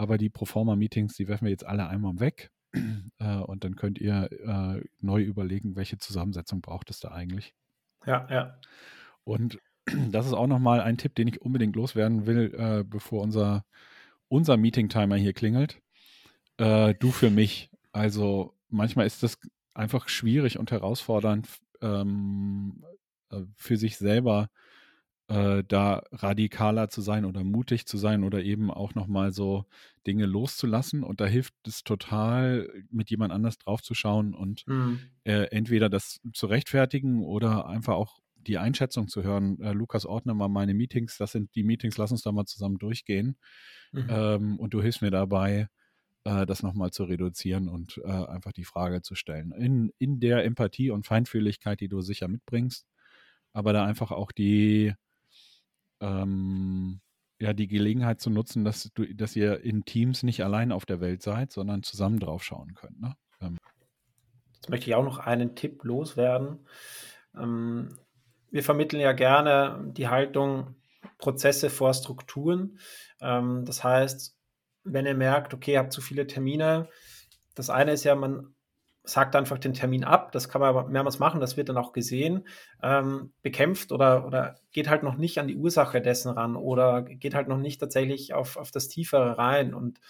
aber 0.00 0.16
die 0.16 0.30
Proforma-Meetings, 0.30 1.14
die 1.14 1.28
werfen 1.28 1.44
wir 1.44 1.50
jetzt 1.50 1.66
alle 1.66 1.86
einmal 1.86 2.18
weg. 2.18 2.50
Äh, 3.18 3.36
und 3.36 3.64
dann 3.64 3.76
könnt 3.76 3.98
ihr 3.98 4.30
äh, 4.32 4.82
neu 5.00 5.22
überlegen, 5.22 5.76
welche 5.76 5.98
Zusammensetzung 5.98 6.62
braucht 6.62 6.88
es 6.88 7.00
da 7.00 7.10
eigentlich. 7.10 7.52
Ja, 8.06 8.26
ja. 8.30 8.58
Und 9.24 9.58
das 10.10 10.24
ist 10.24 10.32
auch 10.32 10.46
nochmal 10.46 10.80
ein 10.80 10.96
Tipp, 10.96 11.14
den 11.16 11.28
ich 11.28 11.42
unbedingt 11.42 11.76
loswerden 11.76 12.24
will, 12.24 12.54
äh, 12.56 12.82
bevor 12.82 13.22
unser, 13.22 13.66
unser 14.28 14.56
Meeting-Timer 14.56 15.16
hier 15.16 15.34
klingelt. 15.34 15.82
Äh, 16.56 16.94
du 16.94 17.10
für 17.10 17.28
mich. 17.30 17.70
Also 17.92 18.54
manchmal 18.68 19.06
ist 19.06 19.22
das 19.22 19.38
einfach 19.74 20.08
schwierig 20.08 20.58
und 20.58 20.70
herausfordernd 20.70 21.46
ähm, 21.82 22.86
äh, 23.30 23.42
für 23.56 23.76
sich 23.76 23.98
selber 23.98 24.48
äh, 25.30 25.62
da 25.66 26.02
radikaler 26.10 26.88
zu 26.88 27.02
sein 27.02 27.24
oder 27.24 27.44
mutig 27.44 27.86
zu 27.86 27.96
sein 27.98 28.24
oder 28.24 28.42
eben 28.42 28.68
auch 28.70 28.96
nochmal 28.96 29.30
so 29.32 29.64
Dinge 30.04 30.26
loszulassen. 30.26 31.04
Und 31.04 31.20
da 31.20 31.26
hilft 31.26 31.54
es 31.66 31.84
total, 31.84 32.68
mit 32.90 33.10
jemand 33.10 33.32
anders 33.32 33.56
draufzuschauen 33.58 34.34
und 34.34 34.66
mhm. 34.66 34.98
äh, 35.22 35.44
entweder 35.52 35.88
das 35.88 36.20
zu 36.32 36.46
rechtfertigen 36.46 37.22
oder 37.22 37.66
einfach 37.66 37.94
auch 37.94 38.20
die 38.34 38.58
Einschätzung 38.58 39.06
zu 39.06 39.22
hören. 39.22 39.60
Äh, 39.60 39.72
Lukas, 39.72 40.04
ordne 40.04 40.34
mal 40.34 40.48
meine 40.48 40.74
Meetings, 40.74 41.16
das 41.16 41.30
sind 41.30 41.54
die 41.54 41.62
Meetings, 41.62 41.96
lass 41.96 42.10
uns 42.10 42.22
da 42.22 42.32
mal 42.32 42.46
zusammen 42.46 42.78
durchgehen. 42.78 43.36
Mhm. 43.92 44.06
Ähm, 44.08 44.58
und 44.58 44.74
du 44.74 44.82
hilfst 44.82 45.00
mir 45.00 45.12
dabei, 45.12 45.68
äh, 46.24 46.44
das 46.44 46.64
nochmal 46.64 46.90
zu 46.90 47.04
reduzieren 47.04 47.68
und 47.68 48.00
äh, 48.04 48.08
einfach 48.10 48.52
die 48.52 48.64
Frage 48.64 49.02
zu 49.02 49.14
stellen. 49.14 49.52
In, 49.52 49.92
in 49.98 50.18
der 50.18 50.44
Empathie 50.44 50.90
und 50.90 51.06
Feinfühligkeit, 51.06 51.80
die 51.80 51.88
du 51.88 52.00
sicher 52.00 52.26
mitbringst, 52.26 52.88
aber 53.52 53.72
da 53.72 53.84
einfach 53.84 54.10
auch 54.10 54.32
die, 54.32 54.92
ähm, 56.00 57.00
ja, 57.38 57.52
die 57.52 57.68
Gelegenheit 57.68 58.20
zu 58.20 58.30
nutzen, 58.30 58.64
dass, 58.64 58.90
du, 58.94 59.14
dass 59.14 59.34
ihr 59.34 59.64
in 59.64 59.84
Teams 59.84 60.22
nicht 60.22 60.44
allein 60.44 60.72
auf 60.72 60.84
der 60.84 61.00
Welt 61.00 61.22
seid, 61.22 61.52
sondern 61.52 61.82
zusammen 61.82 62.20
drauf 62.20 62.44
schauen 62.44 62.74
könnt. 62.74 63.00
Ne? 63.00 63.14
Ähm. 63.40 63.58
Jetzt 64.54 64.68
möchte 64.68 64.90
ich 64.90 64.94
auch 64.94 65.04
noch 65.04 65.18
einen 65.18 65.56
Tipp 65.56 65.82
loswerden. 65.84 66.66
Ähm, 67.34 67.98
wir 68.50 68.62
vermitteln 68.62 69.00
ja 69.00 69.12
gerne 69.12 69.90
die 69.92 70.08
Haltung 70.08 70.74
Prozesse 71.18 71.70
vor 71.70 71.94
Strukturen. 71.94 72.78
Ähm, 73.20 73.64
das 73.64 73.82
heißt, 73.84 74.36
wenn 74.84 75.06
ihr 75.06 75.14
merkt, 75.14 75.54
okay, 75.54 75.72
ihr 75.72 75.78
habt 75.78 75.92
zu 75.92 76.00
viele 76.00 76.26
Termine, 76.26 76.88
das 77.54 77.70
eine 77.70 77.92
ist 77.92 78.04
ja, 78.04 78.14
man 78.14 78.54
sagt 79.12 79.36
einfach 79.36 79.58
den 79.58 79.74
Termin 79.74 80.04
ab. 80.04 80.32
Das 80.32 80.48
kann 80.48 80.60
man 80.60 80.90
mehrmals 80.90 81.18
machen, 81.18 81.40
das 81.40 81.56
wird 81.56 81.68
dann 81.68 81.76
auch 81.76 81.92
gesehen, 81.92 82.46
ähm, 82.82 83.32
bekämpft 83.42 83.92
oder, 83.92 84.26
oder 84.26 84.56
geht 84.72 84.88
halt 84.88 85.02
noch 85.02 85.16
nicht 85.16 85.38
an 85.38 85.48
die 85.48 85.56
Ursache 85.56 86.00
dessen 86.00 86.30
ran 86.30 86.56
oder 86.56 87.02
geht 87.02 87.34
halt 87.34 87.48
noch 87.48 87.58
nicht 87.58 87.80
tatsächlich 87.80 88.34
auf, 88.34 88.56
auf 88.56 88.70
das 88.70 88.88
Tiefere 88.88 89.38
rein. 89.38 89.74
Und 89.74 90.00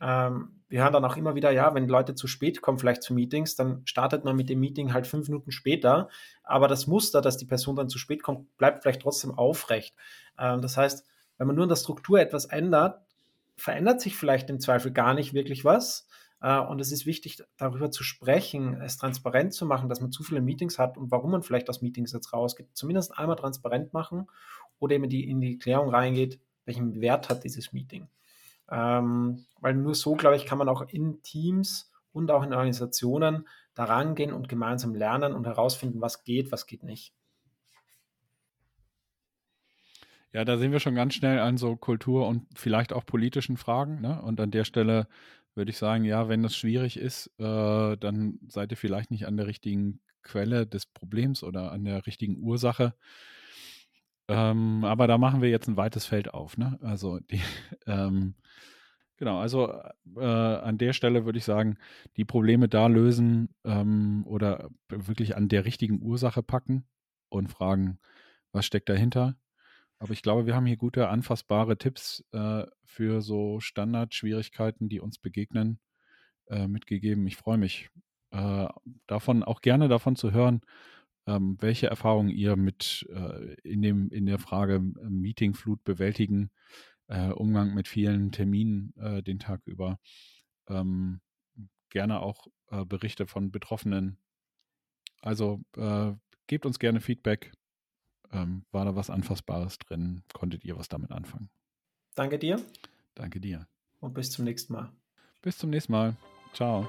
ähm, 0.00 0.60
wir 0.68 0.82
hören 0.82 0.92
dann 0.92 1.04
auch 1.04 1.16
immer 1.16 1.34
wieder, 1.34 1.50
ja, 1.50 1.74
wenn 1.74 1.88
Leute 1.88 2.14
zu 2.14 2.26
spät 2.26 2.62
kommen, 2.62 2.78
vielleicht 2.78 3.02
zu 3.02 3.12
Meetings, 3.12 3.56
dann 3.56 3.82
startet 3.84 4.24
man 4.24 4.36
mit 4.36 4.48
dem 4.48 4.60
Meeting 4.60 4.92
halt 4.92 5.06
fünf 5.06 5.28
Minuten 5.28 5.50
später. 5.50 6.08
Aber 6.42 6.68
das 6.68 6.86
Muster, 6.86 7.20
dass 7.20 7.36
die 7.36 7.46
Person 7.46 7.76
dann 7.76 7.88
zu 7.88 7.98
spät 7.98 8.22
kommt, 8.22 8.56
bleibt 8.56 8.82
vielleicht 8.82 9.02
trotzdem 9.02 9.36
aufrecht. 9.36 9.94
Ähm, 10.38 10.62
das 10.62 10.76
heißt, 10.76 11.06
wenn 11.36 11.46
man 11.46 11.56
nur 11.56 11.64
in 11.64 11.70
der 11.70 11.76
Struktur 11.76 12.20
etwas 12.20 12.46
ändert, 12.46 13.02
verändert 13.56 14.00
sich 14.00 14.16
vielleicht 14.16 14.48
im 14.48 14.60
Zweifel 14.60 14.90
gar 14.90 15.12
nicht 15.12 15.34
wirklich 15.34 15.64
was. 15.64 16.06
Äh, 16.40 16.58
und 16.58 16.80
es 16.80 16.92
ist 16.92 17.06
wichtig, 17.06 17.42
darüber 17.56 17.90
zu 17.90 18.02
sprechen, 18.02 18.80
es 18.80 18.96
transparent 18.96 19.52
zu 19.52 19.66
machen, 19.66 19.88
dass 19.88 20.00
man 20.00 20.12
zu 20.12 20.22
viele 20.22 20.40
Meetings 20.40 20.78
hat 20.78 20.96
und 20.96 21.10
warum 21.10 21.30
man 21.30 21.42
vielleicht 21.42 21.68
aus 21.68 21.82
Meetings 21.82 22.12
jetzt 22.12 22.32
rausgeht. 22.32 22.68
Zumindest 22.72 23.16
einmal 23.18 23.36
transparent 23.36 23.92
machen 23.92 24.26
oder 24.78 24.94
eben 24.94 25.08
die, 25.08 25.28
in 25.28 25.40
die 25.40 25.58
Klärung 25.58 25.90
reingeht, 25.90 26.40
welchen 26.64 27.00
Wert 27.00 27.28
hat 27.28 27.44
dieses 27.44 27.72
Meeting. 27.72 28.08
Ähm, 28.70 29.44
weil 29.60 29.74
nur 29.74 29.94
so, 29.94 30.14
glaube 30.14 30.36
ich, 30.36 30.46
kann 30.46 30.58
man 30.58 30.68
auch 30.68 30.82
in 30.82 31.22
Teams 31.22 31.90
und 32.12 32.30
auch 32.30 32.42
in 32.42 32.52
Organisationen 32.52 33.48
daran 33.74 34.14
gehen 34.14 34.32
und 34.32 34.48
gemeinsam 34.48 34.94
lernen 34.94 35.32
und 35.32 35.46
herausfinden, 35.46 36.00
was 36.00 36.24
geht, 36.24 36.52
was 36.52 36.66
geht 36.66 36.82
nicht. 36.82 37.14
Ja, 40.32 40.44
da 40.44 40.58
sind 40.58 40.70
wir 40.70 40.78
schon 40.78 40.94
ganz 40.94 41.14
schnell 41.14 41.40
an 41.40 41.56
so 41.56 41.74
Kultur- 41.74 42.28
und 42.28 42.46
vielleicht 42.54 42.92
auch 42.92 43.04
politischen 43.04 43.56
Fragen. 43.56 44.00
Ne? 44.00 44.22
Und 44.22 44.40
an 44.40 44.52
der 44.52 44.64
Stelle 44.64 45.08
würde 45.54 45.70
ich 45.70 45.78
sagen, 45.78 46.04
ja, 46.04 46.28
wenn 46.28 46.42
das 46.42 46.56
schwierig 46.56 46.96
ist, 46.96 47.28
äh, 47.38 47.96
dann 47.96 48.38
seid 48.48 48.70
ihr 48.70 48.76
vielleicht 48.76 49.10
nicht 49.10 49.26
an 49.26 49.36
der 49.36 49.46
richtigen 49.46 50.00
Quelle 50.22 50.66
des 50.66 50.86
Problems 50.86 51.42
oder 51.42 51.72
an 51.72 51.84
der 51.84 52.06
richtigen 52.06 52.38
Ursache. 52.38 52.94
Ähm, 54.28 54.84
aber 54.84 55.06
da 55.08 55.18
machen 55.18 55.42
wir 55.42 55.50
jetzt 55.50 55.68
ein 55.68 55.76
weites 55.76 56.06
Feld 56.06 56.32
auf. 56.32 56.56
Ne? 56.56 56.78
Also 56.82 57.18
die, 57.18 57.40
ähm, 57.86 58.34
genau, 59.16 59.40
also 59.40 59.72
äh, 60.16 60.24
an 60.24 60.78
der 60.78 60.92
Stelle 60.92 61.24
würde 61.24 61.38
ich 61.38 61.44
sagen, 61.44 61.78
die 62.16 62.24
Probleme 62.24 62.68
da 62.68 62.86
lösen 62.86 63.48
ähm, 63.64 64.24
oder 64.26 64.70
wirklich 64.88 65.36
an 65.36 65.48
der 65.48 65.64
richtigen 65.64 66.00
Ursache 66.02 66.42
packen 66.42 66.86
und 67.28 67.48
fragen, 67.48 67.98
was 68.52 68.66
steckt 68.66 68.88
dahinter? 68.88 69.36
Aber 70.00 70.12
ich 70.12 70.22
glaube, 70.22 70.46
wir 70.46 70.56
haben 70.56 70.64
hier 70.64 70.78
gute, 70.78 71.08
anfassbare 71.08 71.76
Tipps 71.76 72.24
äh, 72.32 72.64
für 72.84 73.20
so 73.20 73.60
Standardschwierigkeiten, 73.60 74.88
die 74.88 74.98
uns 74.98 75.18
begegnen, 75.18 75.78
äh, 76.46 76.66
mitgegeben. 76.66 77.26
Ich 77.26 77.36
freue 77.36 77.58
mich 77.58 77.90
äh, 78.30 78.66
davon, 79.06 79.42
auch 79.42 79.60
gerne 79.60 79.88
davon 79.88 80.16
zu 80.16 80.32
hören, 80.32 80.62
ähm, 81.26 81.58
welche 81.60 81.88
Erfahrungen 81.88 82.30
ihr 82.30 82.56
mit 82.56 83.06
äh, 83.14 83.54
in, 83.62 83.82
dem, 83.82 84.08
in 84.10 84.24
der 84.24 84.38
Frage 84.38 84.76
äh, 84.76 85.10
Meetingflut 85.10 85.84
bewältigen, 85.84 86.50
äh, 87.08 87.28
Umgang 87.28 87.74
mit 87.74 87.86
vielen 87.86 88.32
Terminen 88.32 88.94
den 89.26 89.38
Tag 89.38 89.60
über. 89.66 89.98
Ähm, 90.68 91.20
gerne 91.90 92.20
auch 92.20 92.46
Berichte 92.86 93.26
von 93.26 93.50
Betroffenen. 93.50 94.16
Also 95.20 95.60
gebt 96.46 96.66
uns 96.66 96.78
gerne 96.78 97.00
Feedback 97.00 97.52
ähm, 98.32 98.64
war 98.70 98.84
da 98.84 98.96
was 98.96 99.10
Anfassbares 99.10 99.78
drin? 99.78 100.22
Konntet 100.32 100.64
ihr 100.64 100.76
was 100.76 100.88
damit 100.88 101.10
anfangen? 101.10 101.50
Danke 102.14 102.38
dir. 102.38 102.60
Danke 103.14 103.40
dir. 103.40 103.66
Und 104.00 104.14
bis 104.14 104.30
zum 104.30 104.44
nächsten 104.44 104.72
Mal. 104.72 104.92
Bis 105.42 105.58
zum 105.58 105.70
nächsten 105.70 105.92
Mal. 105.92 106.16
Ciao. 106.52 106.88